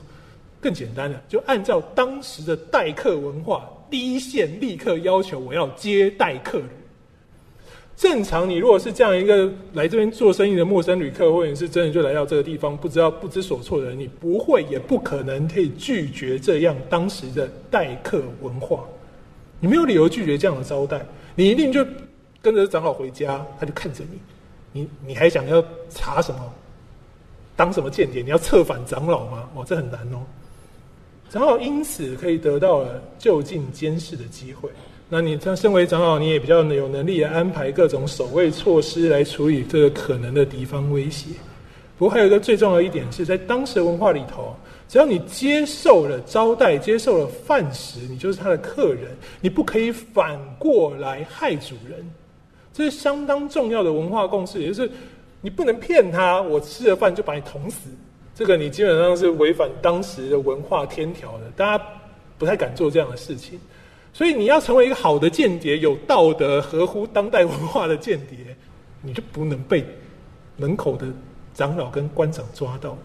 [0.61, 3.67] 更简单的，就按照当时的待客文化。
[3.89, 6.67] 第一线立刻要求我要接待客人。
[7.97, 18.85] 正常，你如果是这样一个来这边做生意的陌生旅客，或者是真的就来到这个地方不知道不知所措的人，你不会也不可能可以拒绝这样当时的待客文化。
[19.61, 20.99] 你没有理由拒绝这样的招待，
[21.35, 21.85] 你一定就
[22.41, 24.19] 跟着长老回家，他就看着你，
[24.81, 26.41] 你你还想要查什么？
[27.55, 28.23] 当什么间谍？
[28.23, 29.47] 你要策反长老吗？
[29.55, 30.17] 哇，这很难哦。
[31.29, 34.69] 长老因此可以得到了就近监视的机会。
[35.07, 41.29] 那你他身为长老，你也比较有能力安排各种守卫措施来处理这个可能的敌方威胁。
[41.97, 44.55] 不过还有一个最重要一点是在当时文化里头，
[44.91, 52.05] 只要你接受了招待、接受了饭食，你就是他的客人，你不可以反过来害主人。
[52.73, 54.91] 这是相当重要的文化共识，也就是
[55.39, 57.89] 你不能骗他，我吃了饭就把你捅死。
[58.35, 61.85] 这个你基本上是违反当时的文化天条的，大家
[62.37, 63.57] 不太敢做这样的事情。
[64.11, 68.37] 所以你要成为一个好的间谍，有道德、合乎当代文化的间谍，
[69.01, 69.85] 你就不能被
[70.57, 71.07] 门口的
[71.53, 72.97] 长老跟官长抓到。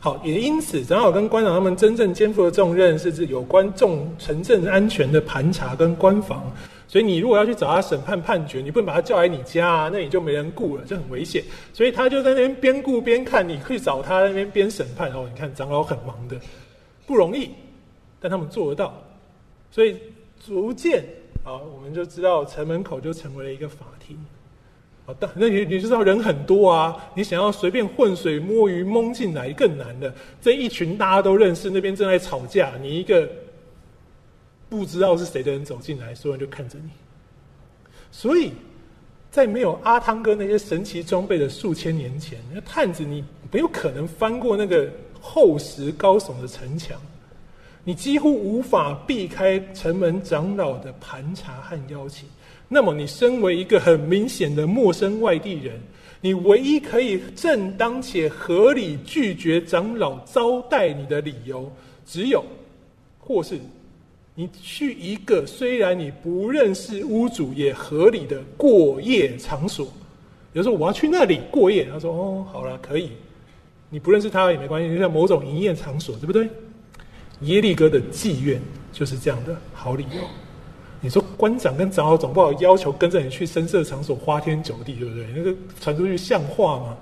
[0.00, 6.50] 好，也因此，长老跟官长他们真正肩负的重任，是指有关重城镇安全的盘查跟官防。
[6.86, 11.42] 所以你如果要去找他审判判决，你不能把他叫来你家啊，那你就没人顾了，这很危险。
[11.72, 15.10] 所以他就在那边边顾边看，你去找他那边边审判。
[15.12, 16.36] 哦，你看长老很忙的，
[17.04, 17.50] 不容易，
[18.20, 18.94] 但他们做得到。
[19.70, 19.96] 所以
[20.46, 21.04] 逐渐
[21.44, 24.16] 啊，我们就知道城门口就成为了一个法庭。
[25.08, 30.14] 好，但那你你知道人很多啊，你想要随便混水摸鱼蒙进来更难的。
[30.38, 33.26] 这一群大家都认识，那边正在吵架，你一个。
[34.70, 36.90] 不知道是谁的人走进来，所有人就看着你。
[38.12, 38.52] 所以
[39.30, 44.86] 在没有阿汤哥那些神奇装备的数千年前，那探子你没有可能翻过那个
[45.22, 47.00] 厚实高耸的城墙，
[47.82, 52.28] 你几乎无法避开城门长老的盘查和邀请。
[52.68, 55.80] 那么，你身为一个很明显的陌生外地人，
[56.20, 61.72] 你唯一可以正当且合理拒绝长老招待你的理由，
[62.06, 62.44] 只有
[63.18, 63.58] 或是。
[64.34, 69.86] 你去一个虽然你不认识屋主也合理的过夜场所，
[70.52, 73.10] 比如说我要去那里过夜，他说哦，好了，可以。
[73.90, 76.48] 你不认识他也没关系，就像某种营业场所，对不对？
[77.40, 78.60] 耶利哥的妓院
[78.92, 80.22] 就是这样的好理由。
[81.00, 85.26] 你说官长跟长老总不好要求跟着你去深色场所花天酒地，对不对？
[85.34, 86.96] 那个传出去像话吗？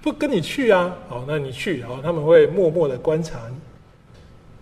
[0.00, 3.40] 不跟你去啊，好，那你去，然后他们会默默的观察。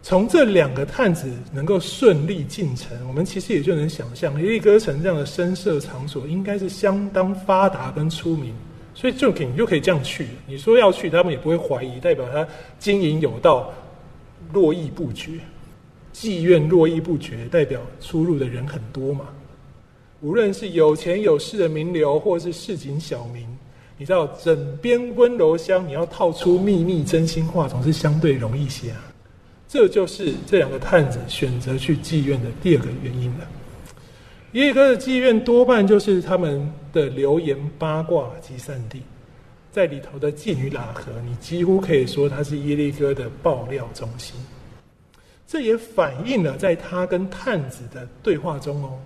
[0.02, 8.54] 从这两个探子能够顺利进城，我们其实也就能想象，耶利哥城这样的深色场所应该是相当发达跟出名，
[8.94, 10.28] 所以就可你就可以这样去。
[10.46, 12.46] 你说要去，他们也不会怀疑，代表他
[12.78, 13.72] 经营有道，
[14.52, 15.32] 络绎不绝，
[16.18, 19.26] 妓院络绎不绝，代表出入的人很多嘛。
[20.22, 23.46] 无论是有钱有势的名流，或是市井小民，
[23.98, 29.12] 你知道枕边温柔乡，你要套出秘密真心话，总是相对容易些啊。
[29.68, 33.46] 这就是这两个探子选择去妓院的第二个原因了。
[34.52, 39.02] 耶利哥的妓院多半就是他们的流言八卦集散地，
[39.70, 44.34] 在里头的妓女喇合，你几乎可以说它是耶利哥的爆料中心。
[45.46, 48.98] 这也反映了在他跟探子的对话中哦。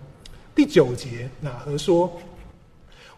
[0.55, 2.11] 第九节，喇和说：“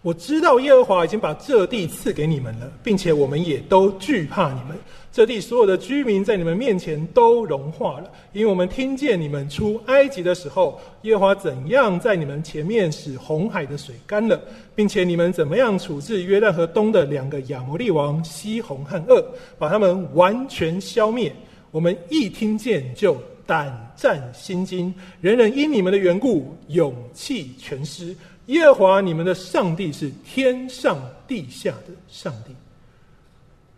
[0.03, 4.77] 我知道耶和华已经把这地赐给你们了，并且我们也都惧怕你们。
[5.13, 14.41] 这地所有的居民在你们面前都融化了，因为我们听见你们出埃及的时候，耶和华怎样在你们前面使红海的水干了，
[14.75, 19.25] 并且你们怎么样处置约旦河东的两个亚摩利王西红和恶，
[19.59, 21.33] 把他们完全消灭。
[21.73, 28.15] 我们一听见就胆战心惊，人人因你们的缘故勇气全失。
[28.47, 32.55] 耶和华你们的上帝是天上地下的上帝。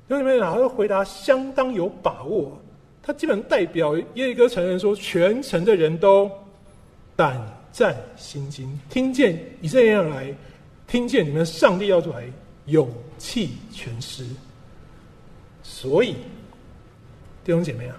[0.08, 2.60] 兄弟们，然后回答相当有把握，
[3.02, 6.30] 他基本代表耶利哥承认说，全城的人都
[7.14, 7.40] 胆
[7.72, 10.34] 战心惊，听见以色列人来，
[10.86, 12.24] 听见你们上帝要出来，
[12.66, 14.26] 勇气全失。
[15.62, 16.16] 所以
[17.44, 17.96] 弟兄姐妹啊，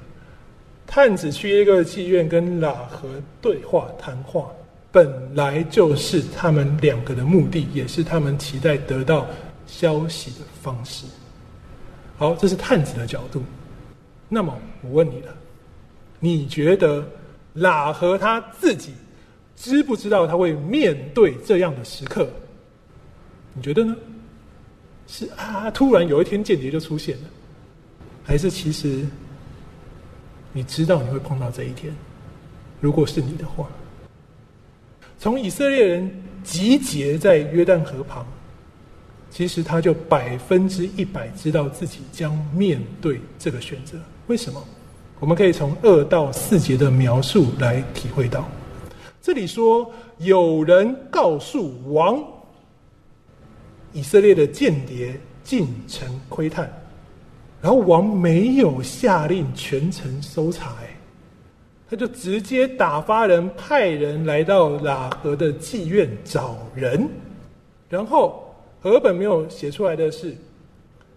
[0.88, 3.08] 探子去耶利哥的妓院跟喇合
[3.42, 4.50] 对话谈话，
[4.92, 9.28] 本来就是他们两个的目的，也是他们期待得到
[9.68, 11.06] 消息的方式。
[12.18, 13.44] 好，这是探子的角度。
[14.28, 15.36] 那么我问你了，
[16.20, 17.08] 你觉得
[17.56, 18.94] 喇合他自己
[19.56, 22.28] 知不知道他会面对这样的时刻？
[23.54, 23.96] 你觉得呢？
[25.08, 27.24] 是啊，突然有一天间谍就出现了，
[28.24, 29.06] 还是其实
[30.56, 31.94] 你知道你会碰到这一天？
[32.80, 33.68] 如果是你的话，
[35.20, 36.10] 从以色列人
[36.46, 38.26] 集结在约旦河旁。
[39.30, 43.98] 其实他就百分之一百知道自己将面对这个选择。
[44.28, 44.64] 为什么？
[45.20, 48.48] 我们可以从二到四节的描述来体会到。
[49.22, 52.24] 这里说有人告诉王，
[53.92, 56.72] 以色列的间谍进城窥探，
[57.66, 60.76] 然后王没有下令全城搜查，
[61.90, 67.10] 他就直接打发人派人来到喇合的妓院找人，
[67.90, 68.40] 然后。
[68.80, 70.36] 和本没有写出来的是，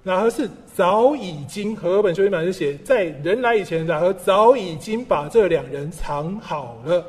[0.03, 7.05] 哪和是早已经和本修订版是写在人来以前，哪和早已经把这两人藏好了，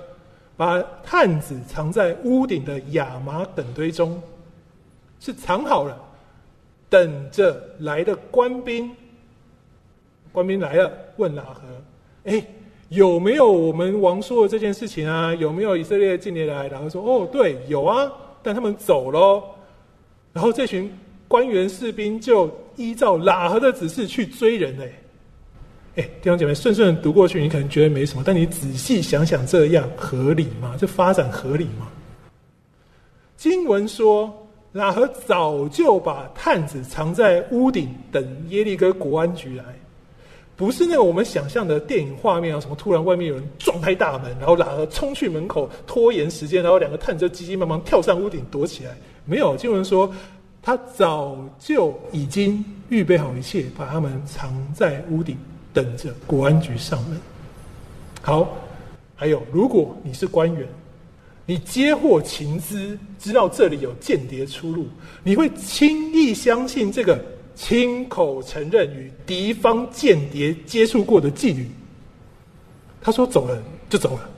[0.58, 4.22] 把探子藏在屋顶的亚麻等堆中，
[5.22, 5.98] 是藏好了，
[6.90, 8.94] 等着来的官兵。
[10.32, 11.62] 官兵来了，问哪和，
[12.24, 12.44] 哎，
[12.90, 15.34] 有没有我们王说的这件事情啊？
[15.36, 16.68] 有没有以色列近年来？
[16.68, 18.12] 然后说，哦，对，有啊，
[18.42, 19.44] 但他们走喽。
[20.32, 20.92] 然后这群
[21.28, 24.94] 官员士兵就依照喇合的指示去追人嘞，
[25.96, 30.76] 哎，弟兄姐妹，顺顺读过去，你可能觉得没什么，但你仔细想想，这样合理吗？
[30.78, 31.88] 这发展合理吗？
[33.36, 34.32] 经文说，
[34.74, 39.64] 喇合早就把探子藏在屋顶，等耶利哥国安局来，
[40.60, 48.92] 不是那个我们想象的电影画面啊，什么突然外面有人撞开大门，然后喇合冲去门口拖延时间，然后两个探子急急忙忙跳上屋顶躲起来。
[49.24, 50.14] 没有经文说，
[50.62, 55.38] 他早就已经预备好一切，把他们藏在屋顶，
[55.74, 57.18] 等着国安局上门。
[58.22, 58.54] 好，
[59.16, 60.68] 还有，如果你是官员，
[61.46, 64.88] 你接获情资，知道这里有间谍出入，
[65.24, 67.18] 你会轻易相信这个
[67.60, 71.70] 亲口承认与敌方间谍接触过的妓女？
[73.02, 74.30] 他说走了就走了，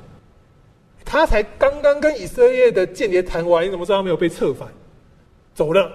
[1.05, 4.67] 他才刚刚跟以色列的间谍谈完，你怎么知道他没有被策反？
[5.53, 5.91] 走了，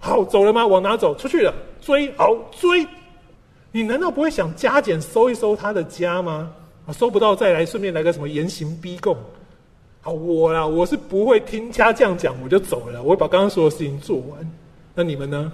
[0.00, 0.66] 好走了吗？
[0.66, 1.14] 往哪走？
[1.14, 2.84] 出去了，追，好追。
[3.70, 6.52] 你难道不会想加减搜一搜他的家吗？
[6.86, 9.16] 啊，搜不到再来，顺便来个什么严刑逼供。
[10.00, 13.00] 好，我啦，我是不会听家这样讲，我就走了。
[13.00, 14.52] 我会把刚刚所有事情做完。
[14.92, 15.52] 那你们呢？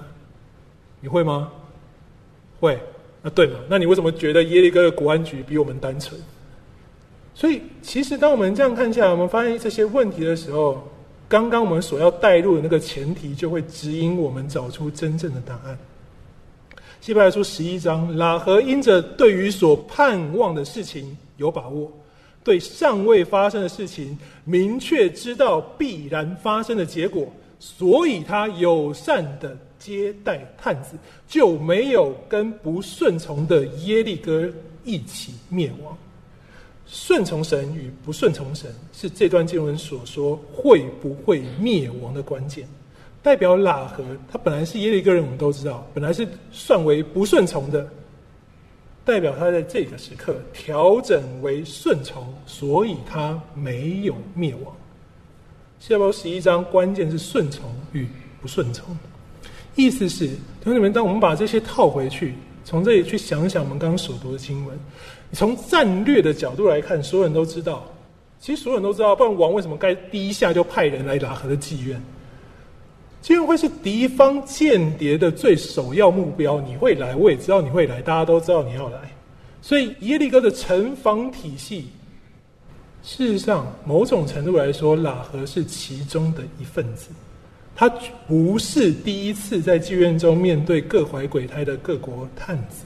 [1.01, 1.51] 你会吗？
[2.61, 2.79] 会。
[3.23, 3.59] 啊，对嘛？
[3.69, 6.21] 那你为什么觉得耶利哥的国安局比我们单纯？
[7.35, 10.87] 所以，其实当我们这样看下来，我们发现这些问题的时候。
[11.31, 15.79] 刚刚我们所要带入的那个前提，就会指引我们找出真正的答案。
[17.03, 21.93] 希伯来书十一章，拉和因着对于所盼望的事情有把握，
[22.43, 27.31] 对尚未发生的事情明确知道必然发生的结果，
[27.61, 29.55] 所以他友善的
[29.89, 34.49] 接待探子，就没有跟不顺从的耶利哥
[34.85, 35.97] 一起灭亡。
[36.87, 42.67] 顺从神与不顺从神，是这段经文所说会不会灭亡的关键。
[43.23, 47.87] 代表喇合，他本来是耶利哥人，我们都知道，本来是算为不顺从的。
[49.05, 54.75] 代表他在这个时刻调整为顺从，所以他没有灭亡。
[55.81, 58.07] 下包十一章关键是顺从与
[58.41, 58.97] 不顺从，
[59.79, 60.29] 意思是
[60.61, 64.77] 同学们，当我们把这些套回去，从这里去想想我们刚刚所读的经文。
[65.33, 67.87] 从战略的角度来看，所有人都知道，
[68.41, 72.03] 其实所有人都知道，不然王为什么该第一下就派人来拉合的妓院？
[73.23, 76.61] 基恩会是敌方间谍的最首要目标。
[76.61, 78.99] 你会来，我也知道你会来，大家都知道你要来。
[79.63, 81.89] 所以耶利哥的城防体系，
[83.05, 87.11] 事实上某种程度来说，喇合是其中的一份子。
[87.81, 87.89] 他
[88.27, 92.83] 不是第一次在妓院中面对各怀鬼胎的各国探子，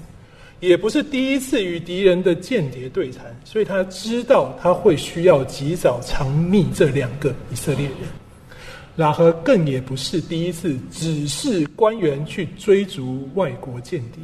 [0.60, 7.96] 也不是第一次与敌人的间谍对谈，所以他知道他会需要及早藏匿这两个以色列人。
[8.98, 14.22] 喇合更也不是第一次指示官员去追逐外国间谍，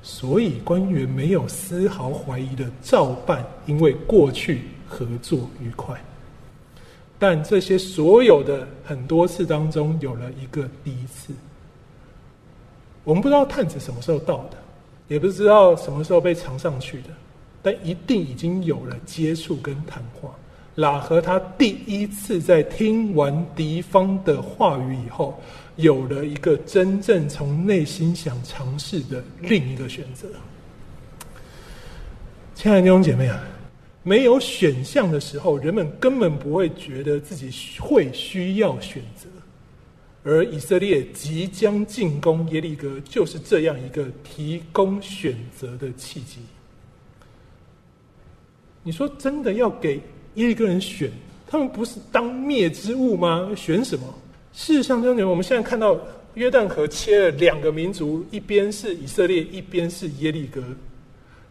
[0.00, 6.00] 所以官员没有丝毫怀疑的照办，因为过去合作愉快。
[7.18, 11.32] 但这些所有的很多次当中，有了一个第一次。
[13.04, 14.56] 我们不知道探子什么时候到的，
[15.08, 17.08] 也不知道什么时候被藏上去的，
[17.62, 20.30] 但一定已经有了接触跟谈话。
[20.76, 25.40] 喇和他第一次在听完敌方的话语以后，
[25.76, 30.26] 有了一个真正从内心想尝试的另一个选择。
[32.56, 33.40] 亲爱的弟兄姐妹啊！
[34.04, 37.50] 没有选项的时候，人们根本不会觉得自己
[37.80, 39.26] 会需要选择，
[40.22, 46.40] 而以色列即将进攻耶利哥，就是这样一个提供选择的契机。
[48.82, 49.94] 你说真的要给
[50.34, 51.10] 耶利哥人选，
[51.46, 53.50] 他们不是当灭之物吗？
[53.56, 54.14] 选什么？
[54.52, 55.98] 事实上，兄弟们，我们现在看到
[56.34, 60.62] 约旦河切了两个民族，一边是以色列，一边是耶利哥。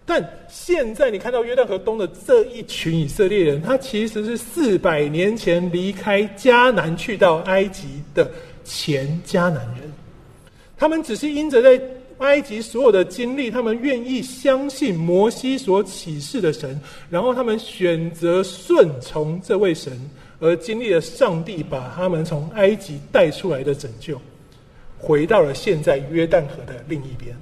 [0.06, 8.30] 但现在你看到约旦河东的这一群以色列人，他其实是四百年前离开迦南去到埃及的
[8.66, 9.92] 前迦南人。
[10.78, 11.82] 他们只是因着在
[12.18, 16.80] 埃及所有的经历，他们愿意相信摩西所启示的神，
[17.10, 19.98] 然后他们选择顺从这位神，
[20.40, 24.20] 而经历了上帝把他们从埃及带出来的拯救，
[24.98, 27.34] 回到了现在约旦河的另一边。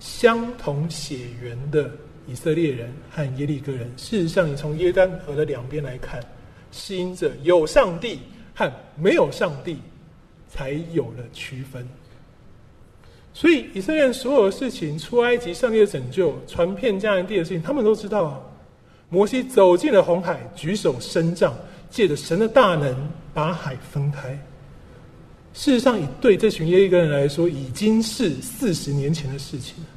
[0.00, 1.90] 相同血缘的
[2.26, 6.20] 以色列人和耶利哥人，事实上，你从耶丹河的两边来看，
[6.70, 8.20] 是因着有上帝
[8.54, 9.78] 和没有上帝，
[10.48, 11.88] 才有了区分。
[13.32, 18.40] 所以，以色列人所有的事情，出埃及、上帝的拯救、传遍迦南地的事情，他们都知道啊。
[19.08, 21.54] 摩西走进了红海，举手伸杖，
[21.88, 24.38] 借着神的大能把海分开。
[25.58, 29.90] 事实上，以对这群耶利哥人来说，已经是四十年前的事情了。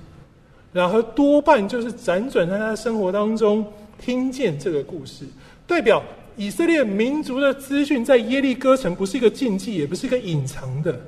[0.74, 3.64] 然后多半就是辗转在他的生活当中
[4.04, 5.24] 听见这个故事，
[5.68, 6.04] 代表
[6.36, 11.00] 以色列民族的资讯在耶利哥城不是一个禁忌，也不是一个隐藏的。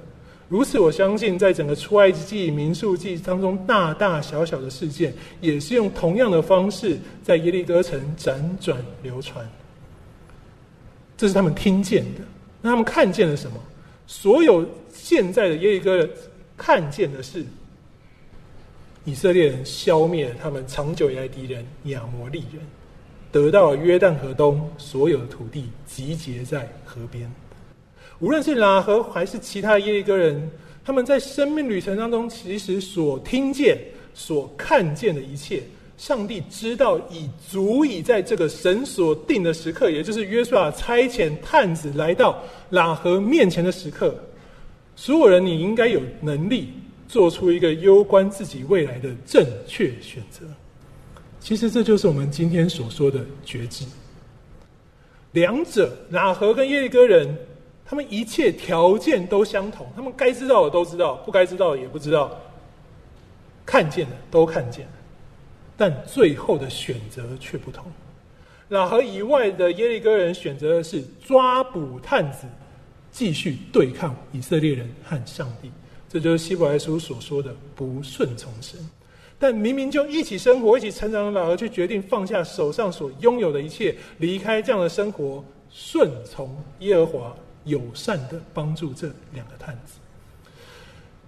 [0.47, 9.43] 如此，我相信在整个出埃及记、民数记当中，大大小小的事件，也是用同样的方式在耶利哥城辗转流传。
[11.17, 12.21] 这是他们听见的，
[12.61, 13.57] 那他们看见了什么？
[14.05, 16.09] 所有现在的耶利哥人
[16.57, 17.45] 看见的是，
[19.05, 22.61] 以色列人消灭他们长久以来敌人亚摩利人，
[23.31, 27.31] 得到了约旦河东所有的土地，集结在河边。
[28.19, 30.49] 无论是拉合还是其他耶利哥人，
[30.85, 33.77] 他们在生命旅程当中，其实所听见、
[34.13, 35.63] 所看见的一切。
[35.97, 44.13] 上帝知道，已足以在这个神所定的时刻，也就是约书亚差遣探子来到喇合面前的时刻，
[44.95, 46.73] 所有人，你应该有能力
[47.07, 50.45] 做出一个攸关自己未来的正确选择。
[51.39, 53.85] 其实，这就是我们今天所说的觉知。
[55.33, 57.37] 两者，喇合跟耶利哥人，
[57.85, 62.31] 他们一切条件都相同，他们该知道的都知道，不该知道的也不知道，
[63.65, 64.87] 看见的都看见。
[65.75, 67.85] 但最后的选择却不同。
[68.69, 72.47] 老和以外的耶利哥人选择的是抓捕探子，
[73.11, 75.71] 继续对抗以色列人和上帝。
[76.09, 78.79] 这就是希伯来书所说的不顺从神。
[79.39, 89.99] 但明明就一起生活、一起成长的老儿，却决定放下手上所拥有的一切，离开这样的生活，顺从耶和华，友善的帮助这两个探子。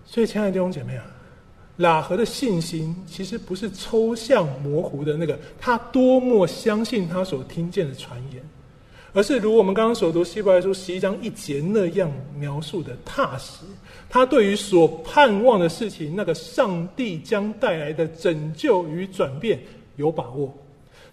[0.06, 1.06] 所以，亲爱的弟兄姐妹啊！
[1.78, 8.42] 喇合的信心其实不是抽象模糊的那个，他多么相信他所听见的传言，
[9.14, 13.66] 而是如我们刚刚所读希伯来书十一章一节那样描述的踏实。
[14.10, 19.60] 他对于所盼望的事情，那个上帝将带来的拯救与转变
[19.98, 20.54] 有把握。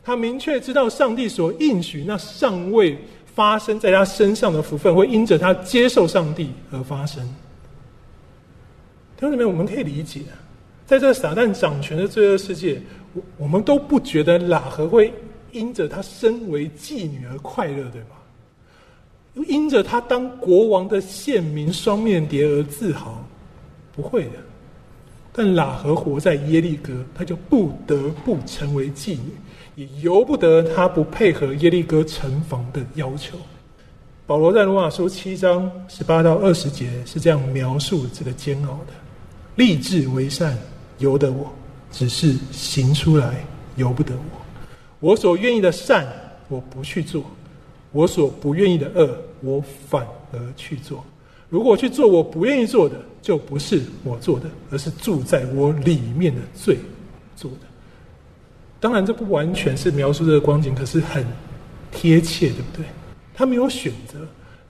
[0.05, 2.97] 他明确知道上帝所应许那尚未
[3.35, 7.25] 发生在他身上的福分，会因着他接受上帝而发生。
[9.17, 10.21] 弟兄姊妹，我们可以理解。
[10.87, 12.81] 在这撒旦掌权的罪恶世界，
[13.15, 15.13] 我我们都不觉得喇合会
[15.53, 18.17] 因着他身为妓女而快乐，对吗？
[19.49, 23.25] 因着他当国王的县民双面谍而自豪，
[23.97, 24.33] 不会的。
[25.33, 29.33] 但喇合活在耶利哥，他就不得不成为妓女，
[29.77, 33.39] 也由不得他不配合耶利哥城防的要求。
[34.27, 38.93] 保罗在罗马书七章十八到二十节是这样描述这个煎熬的：
[39.57, 40.57] 立志为善，
[40.99, 41.47] 由得我；
[41.91, 43.45] 只是行出来，
[43.77, 44.41] 由不得我。
[45.01, 46.07] 我所愿意的善，
[46.49, 47.23] 我不去做；
[47.91, 51.05] 我所不愿意的恶，我反而去做。
[51.49, 56.79] 如果去做我不愿意做的，就不是我做的，而是住在我里面的罪
[57.37, 57.59] 做的。
[58.81, 61.27] 当然，这不完全是描述这个光景，可是很
[61.91, 62.87] 贴切，对不对？
[63.35, 64.19] 他没有选择，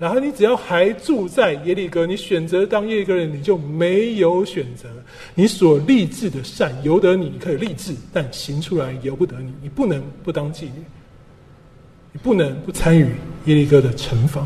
[0.02, 4.88] 然后你只要还住在耶利哥，你选择当耶利哥人，你就没有选择。
[5.32, 9.54] 你所立志的善由得你，你可以立志，但行出来由不得你。
[9.62, 10.82] 你不能不当妓女，
[12.10, 14.44] 你不能不参与耶利哥的城防。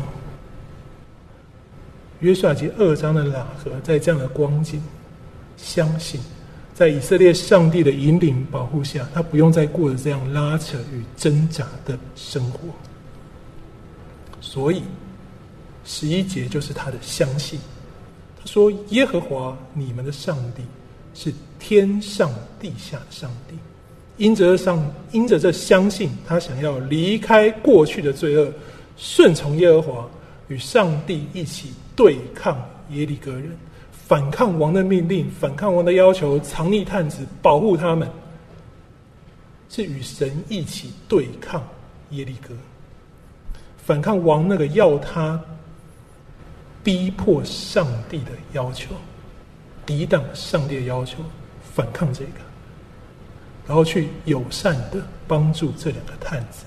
[2.19, 4.79] 约书亚记二章的喇合，在这样的光景，
[5.57, 6.21] 相信
[6.71, 12.59] 在以色列上帝的引领保护下，他不用再过着这样拉扯与挣扎的生活。
[14.39, 14.83] 所以
[15.87, 17.59] 十一节就是他的相信。
[18.39, 20.61] 他说：“耶和华你们的上帝
[21.15, 22.29] 是天上
[22.59, 23.55] 地下的上帝。”
[24.17, 28.53] 因着上，因着这相信，他想要离开过去的罪恶，
[28.97, 30.09] 顺从耶和华，
[30.49, 31.71] 与上帝一起。
[31.97, 33.57] 对抗耶利哥人，
[33.91, 38.07] 反抗王的命令，反抗王的要求，藏匿探子，保护他们，
[39.67, 41.67] 是与神一起对抗
[42.11, 42.53] 耶利哥，
[43.83, 45.41] 反抗王那个要他
[46.87, 48.95] 逼迫上帝的要求，
[49.85, 51.17] 抵挡上帝的要求，
[51.75, 52.39] 反抗这个，
[53.67, 56.63] 然后去友善的帮助这两个探子。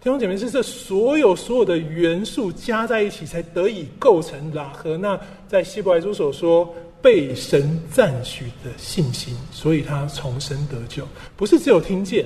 [0.00, 9.36] 弟兄姐妹，是这所有所有的元素加在一起，才得以构成拉和那在希伯来书所说被神赞许的信心。
[9.50, 11.04] 所以他重生得救，
[11.36, 12.24] 不是只有听见，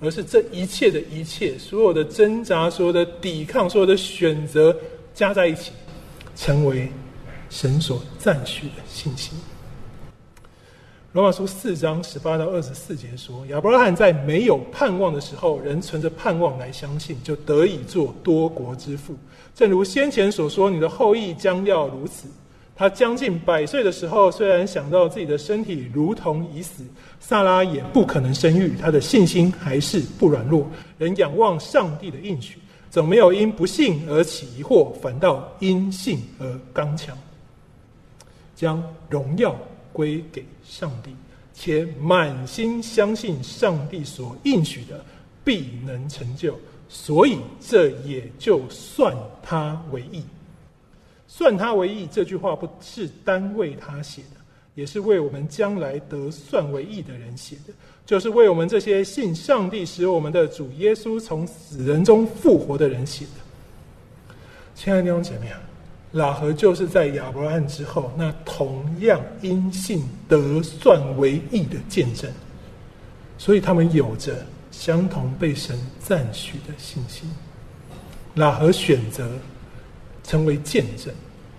[0.00, 4.74] 而是这一切的一切，所有的挣扎、所有的抵抗、所有的选择
[5.12, 5.72] 加在一起，
[6.34, 6.90] 成为
[7.50, 9.38] 神所赞许的信心。
[11.12, 19.14] 罗马书四章十八到二十四节说：亚伯拉罕在没有盼望的时候，仍存着盼望来相信，就得以做多国之父。
[19.54, 22.26] 正如先前所说，你的后裔将要如此。
[22.76, 26.82] 他将近百岁的时候，虽然想到自己的身体如同已死，
[27.20, 30.68] 萨拉也不可能生育，他的信心还是不软弱，
[30.98, 32.58] 仍仰望上帝的应许，
[32.94, 37.18] 总没有因不幸而起疑惑，反倒因信而刚强，
[38.54, 38.80] 将
[39.10, 39.52] 荣耀。
[39.92, 41.14] 归给上帝，
[41.54, 45.04] 且满心相信上帝所应许的
[45.44, 50.24] 必能成就，所以这也就算他为义。
[51.28, 54.40] 算他为义这句话不是单为他写的，
[54.74, 57.72] 也是为我们将来得算为义的人写的，
[58.06, 64.34] 就是为我们这些信上帝使我们的主耶稣从死人中复活的人写的。
[64.74, 65.60] 亲爱的弟兄姐妹啊！
[66.14, 72.30] 喇合就是在亚伯拉罕之后，那同样因信得算为义的见证，
[73.36, 77.28] 所以他们有着相同被神赞许的信心。
[78.36, 79.28] 喇合选择
[80.22, 81.12] 成为见证，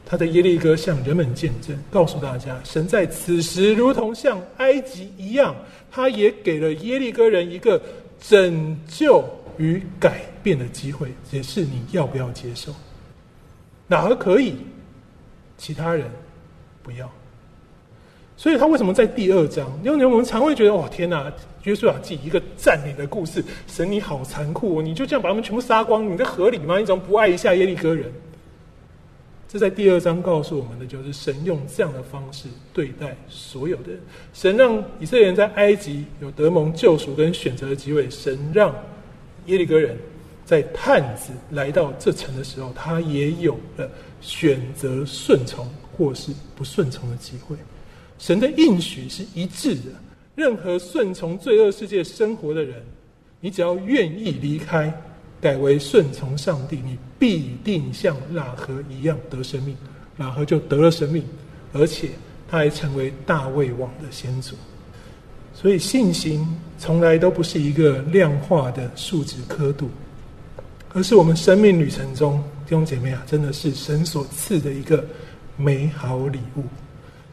[0.06, 5.56] 他的耶利哥向人们见证，告诉大家，神在此时如同像埃及一样，
[5.92, 7.82] 他也给了耶利哥人一个
[8.20, 9.24] 拯救
[9.58, 12.72] 与改变的机会，也是你要不要接受？
[13.88, 14.56] 哪个可以？
[15.58, 16.06] 其他人
[16.84, 17.10] 不要。
[18.38, 19.66] 所以他为什么在第二章？
[19.84, 21.32] 因为我们常会觉得，哦，天哪！
[21.64, 26.78] 约书亚记一个占领的故事，神你好残酷，哦你就这样把他们全部杀光，你这合理吗？
[26.78, 28.12] 你怎么不爱一下耶利哥人？
[29.48, 34.00] 这在第二章告诉我们的，就是神用这样的方式对待所有的人。
[34.34, 38.74] 神让以色列人在埃及有得蒙救赎跟选择的机会，神让
[39.46, 39.98] 耶利哥人。
[40.46, 43.90] 在探子来到这城的时候，他也有了
[44.22, 47.58] 选择顺从或是不顺从的机会。
[48.20, 49.90] 神的应许是一致的，
[50.36, 52.80] 任何顺从罪恶世界生活的人，
[53.40, 54.94] 你只要愿意离开，
[55.42, 56.96] 改为顺从上帝，你
[57.26, 59.76] 必定像喇合一样得生命。
[60.20, 61.24] 喇合就得了生命，
[61.74, 62.10] 而且
[62.48, 64.56] 他还成为大卫王的先祖。
[65.56, 66.48] 所以信心
[66.78, 69.90] 从来都不是一个量化的数值刻度。
[70.94, 75.04] 而是我们生命旅程中，弟兄姐妹啊，真的是神所赐的一个
[75.58, 76.64] 美好礼物。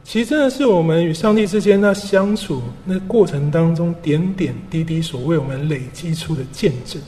[0.02, 7.00] 其实真的是我们与上帝之间那相处那过程当中点点滴滴所为我们累积出的见证。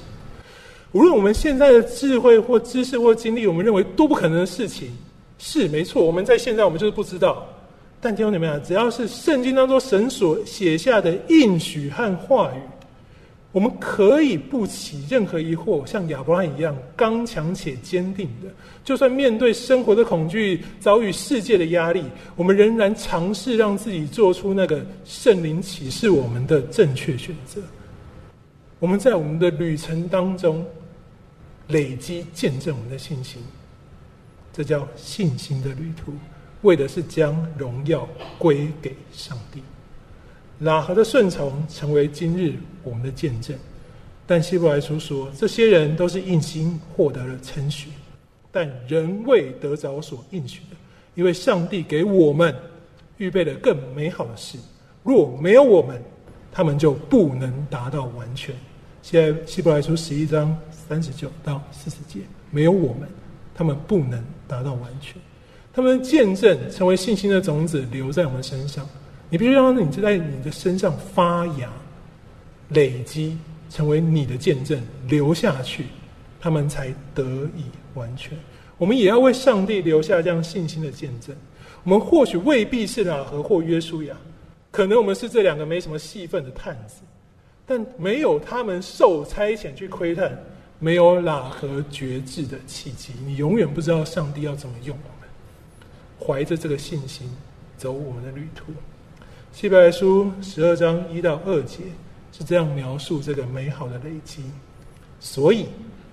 [0.95, 4.89] 无论我们现在的智慧或知识或经历，我们认为都不可能的事情，
[5.39, 6.05] 是没错。
[6.05, 7.45] 我们在现在，我们就是不知道。
[8.01, 8.61] 但听懂你们啊？
[8.65, 12.61] 只要是圣经当中神所写下的应许和话语，
[13.51, 18.49] 我们可以不起任何疑惑，像亚伯拉罕一样刚强且坚定的。
[18.85, 22.05] 就算面对生活的恐惧，遭遇世界的压力，
[22.37, 27.61] 我们仍然尝试让自己做出那个圣灵启示我们的正确选择。
[28.79, 30.63] 我们在我们的旅程当中
[31.69, 33.43] 累积见证我们的信心，
[34.53, 36.13] 这叫信心的旅途。
[36.63, 38.09] 为的是将荣耀
[38.39, 39.63] 归给上帝。
[40.61, 43.55] 拉合的顺从成为今日我们的见证。
[44.27, 47.91] 但希伯来书说，这些人都是应心获得了称许，
[48.51, 50.77] 但仍未得着所应许的，
[51.15, 52.55] 因为上帝给我们
[53.19, 54.57] 预备了更美好的事。
[55.03, 56.03] 若没有我们，
[56.51, 58.55] 他们就不能达到完全。
[59.05, 63.07] 现在希伯来书十一章三十九到四十节，没有我们，
[63.55, 65.17] 他们不能达到完全。
[65.75, 68.89] 他们见证成为信心的种子，留在我们身上。
[69.29, 71.71] 你必须让你在你的身上发芽、
[72.71, 73.37] 累积，
[73.69, 75.85] 成为你的见证，留下去，
[76.41, 77.23] 他们才得
[77.55, 78.33] 以完全。
[78.79, 81.37] 我们也要为上帝留下这样信心的见证。
[81.83, 84.17] 我们或许未必是喇合或约书亚，
[84.71, 87.03] 可能我们是这两个没什么戏份的探子，
[87.67, 90.39] 但没有他们受差遣去窥探，
[90.79, 95.29] 没有喇合绝志的契机，你永远不知道上帝要怎么用我们。
[96.21, 97.31] 怀着这个信心
[97.77, 98.73] 走我们的旅途。
[99.53, 101.79] 希伯来书十二章一到二节
[102.33, 104.43] 是这样描述这个美好的累积。
[105.21, 105.67] 所以，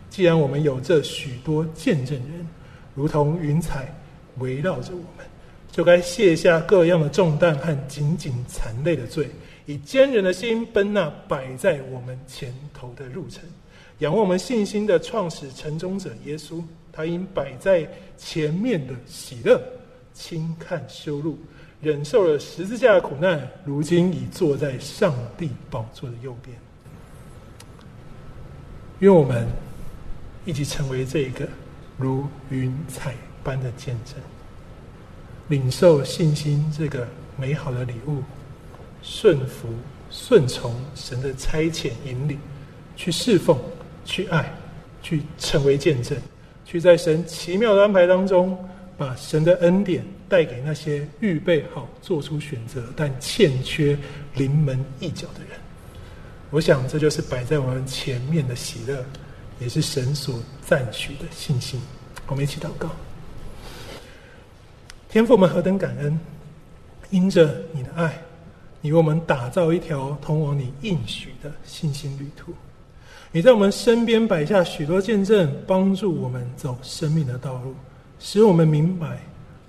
[0.09, 2.47] 既然我们有这许多见证人，
[2.95, 3.93] 如同云彩
[4.37, 5.25] 围绕着我们，
[5.71, 9.29] 就该卸下各样的重担和紧紧缠累的罪，
[9.71, 13.43] 以坚韧的心奔那摆在我们前头的路程，
[13.99, 16.61] 仰望我们信心的创始成终者耶稣。
[16.91, 19.61] 他因摆在前面的喜乐。
[20.13, 21.39] 轻看修路，
[21.81, 26.55] 忍受了十字架的苦难，如今已坐在上帝宝座的右边。
[28.99, 29.47] 愿我们
[30.43, 31.47] 一起成为这一个
[31.97, 34.15] 如云彩般的见证，
[35.47, 37.07] 领受信心这个
[37.37, 38.21] 美好的礼物，
[39.01, 39.67] 顺服、
[40.09, 42.39] 顺从神的差遣引领，
[42.95, 43.57] 去侍奉、
[44.05, 44.51] 去爱、
[45.01, 46.17] 去成为见证，
[46.65, 48.57] 去在神奇妙的安排当中。
[48.97, 53.97] 把神的恩典带给那些预备好做出选择但欠缺
[54.35, 55.59] 临门一脚的人，
[56.51, 59.03] 我想这就是摆在我们前面的喜乐，
[59.59, 61.81] 也是神所赞许的信心。
[62.27, 62.91] 我们一起祷告：
[65.09, 66.19] 天父，们何等感恩！
[67.09, 68.21] 因着你的爱，
[68.81, 72.51] 你为我们打造一条通往你应许的信心旅途。
[73.31, 77.73] 你在我们身边摆下许多见证，帮助我们走生命的道路。
[78.19, 79.19] 使我们明白，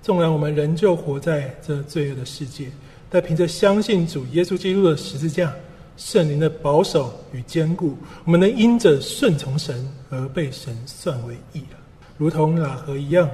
[0.01, 2.69] 纵然我们仍旧活在这罪恶的世界，
[3.09, 5.53] 但凭着相信主耶稣基督的十字架、
[5.95, 11.77] 圣灵的保守与坚固，我们能因着顺从神而被神算为义了，
[12.17, 13.29] 如同喇合一样，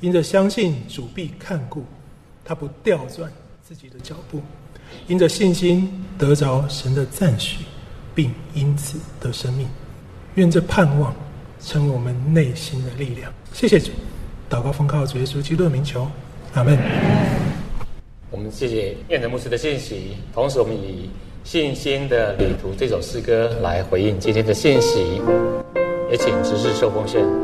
[0.00, 1.84] 因着相信主必看顾，
[2.44, 3.30] 他不调转
[3.62, 4.40] 自己的脚步，
[5.06, 7.64] 因着信心得着神的赞许，
[8.14, 9.66] 并因此得生命。
[10.34, 11.14] 愿这盼望
[11.60, 13.32] 成为我们内心的力量。
[13.52, 13.90] 谢谢主。
[14.50, 16.06] 祷告奉靠主耶稣基督的名求，
[16.54, 16.78] 阿门。
[18.30, 21.08] 我们谢谢燕德牧师的信息，同时我们以
[21.48, 25.20] 《信心的旅途》这首诗歌来回应今天的信息，
[26.10, 27.43] 也请执事受奉献。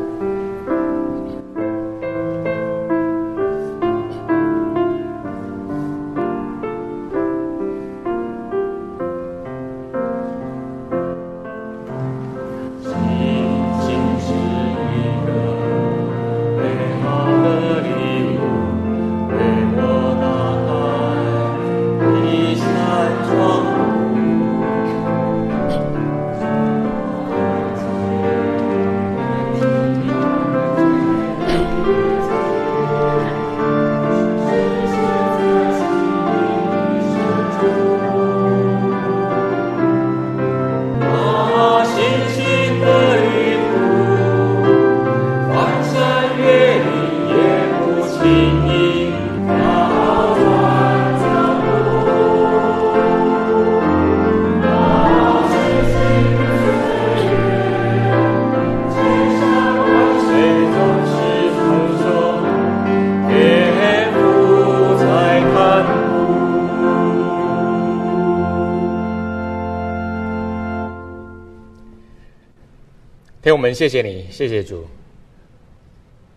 [73.73, 74.85] 谢谢你，谢谢主。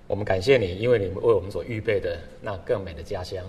[0.07, 3.43] 我们感谢你，因为你为我们所预备的那更美的家乡。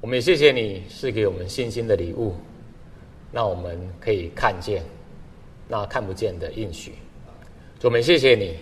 [0.00, 2.34] 我们也谢谢你是给我们信心的礼物，
[3.32, 4.82] 让我们可以看见
[5.68, 6.92] 那看不见的应许。
[7.78, 8.56] 主，我们谢谢你，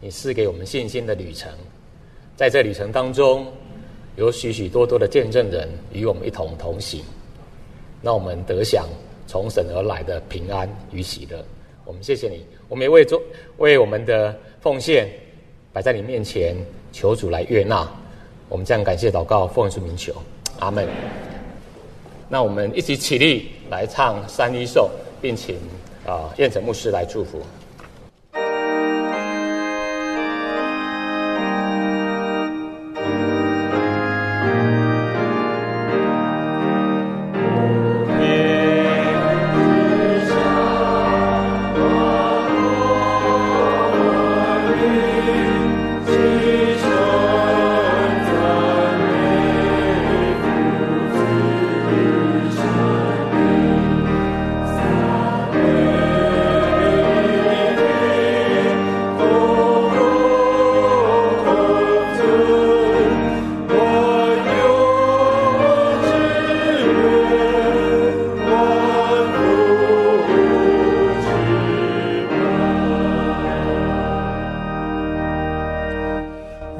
[0.00, 1.52] 你是给我们信心的旅程，
[2.36, 3.46] 在这旅程当中，
[4.16, 7.04] 有许许多多的见证人与我们一同同行，
[8.02, 8.88] 那我们得享
[9.26, 11.44] 从神而来的平安与喜乐。
[11.88, 13.18] 我们谢谢你，我们也为做
[13.56, 15.08] 为我们的奉献
[15.72, 16.54] 摆在你面前，
[16.92, 17.90] 求主来悦纳。
[18.50, 20.12] 我们这样感谢祷告，奉主名求，
[20.58, 20.86] 阿门。
[22.28, 24.86] 那我们一起起立来唱三一颂，
[25.22, 25.56] 并请
[26.06, 27.40] 啊燕城牧师来祝福。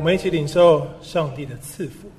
[0.08, 2.10] 们一起领受上帝的赐福。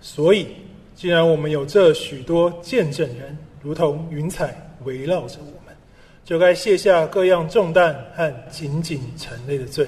[0.00, 0.48] 所以，
[0.96, 4.52] 既然我们有这许多见证人，如同云彩
[4.82, 5.72] 围绕着我们，
[6.24, 9.86] 就该卸下各样重担和紧紧缠累的罪，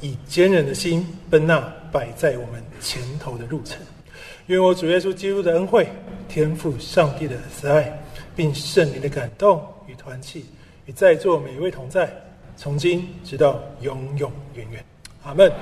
[0.00, 1.58] 以坚韧的心奔那
[1.90, 3.78] 摆在我们前头的路程。
[4.46, 5.84] 愿我主耶稣基督的恩惠、
[6.28, 8.00] 天赋上帝的慈爱，
[8.36, 10.46] 并圣灵的感动与团契，
[10.86, 12.08] 与在座每一位同在，
[12.56, 14.84] 从今直到永永远远。
[15.24, 15.52] 阿门。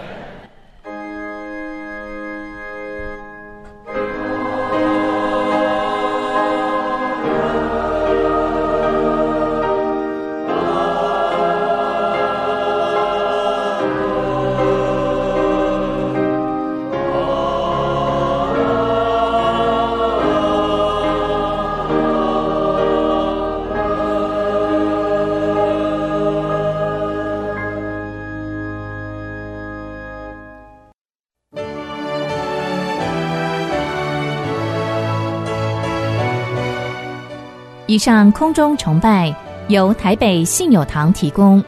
[37.96, 39.34] 以上空中崇拜
[39.68, 41.64] 由台北信友堂提供，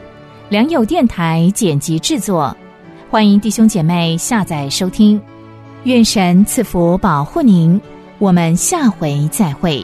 [0.47, 2.55] 良友电台剪辑制作，
[3.09, 5.19] 欢迎弟兄姐妹下载收听。
[5.85, 7.81] 愿神赐福保护您，
[8.19, 9.83] 我们下回再会。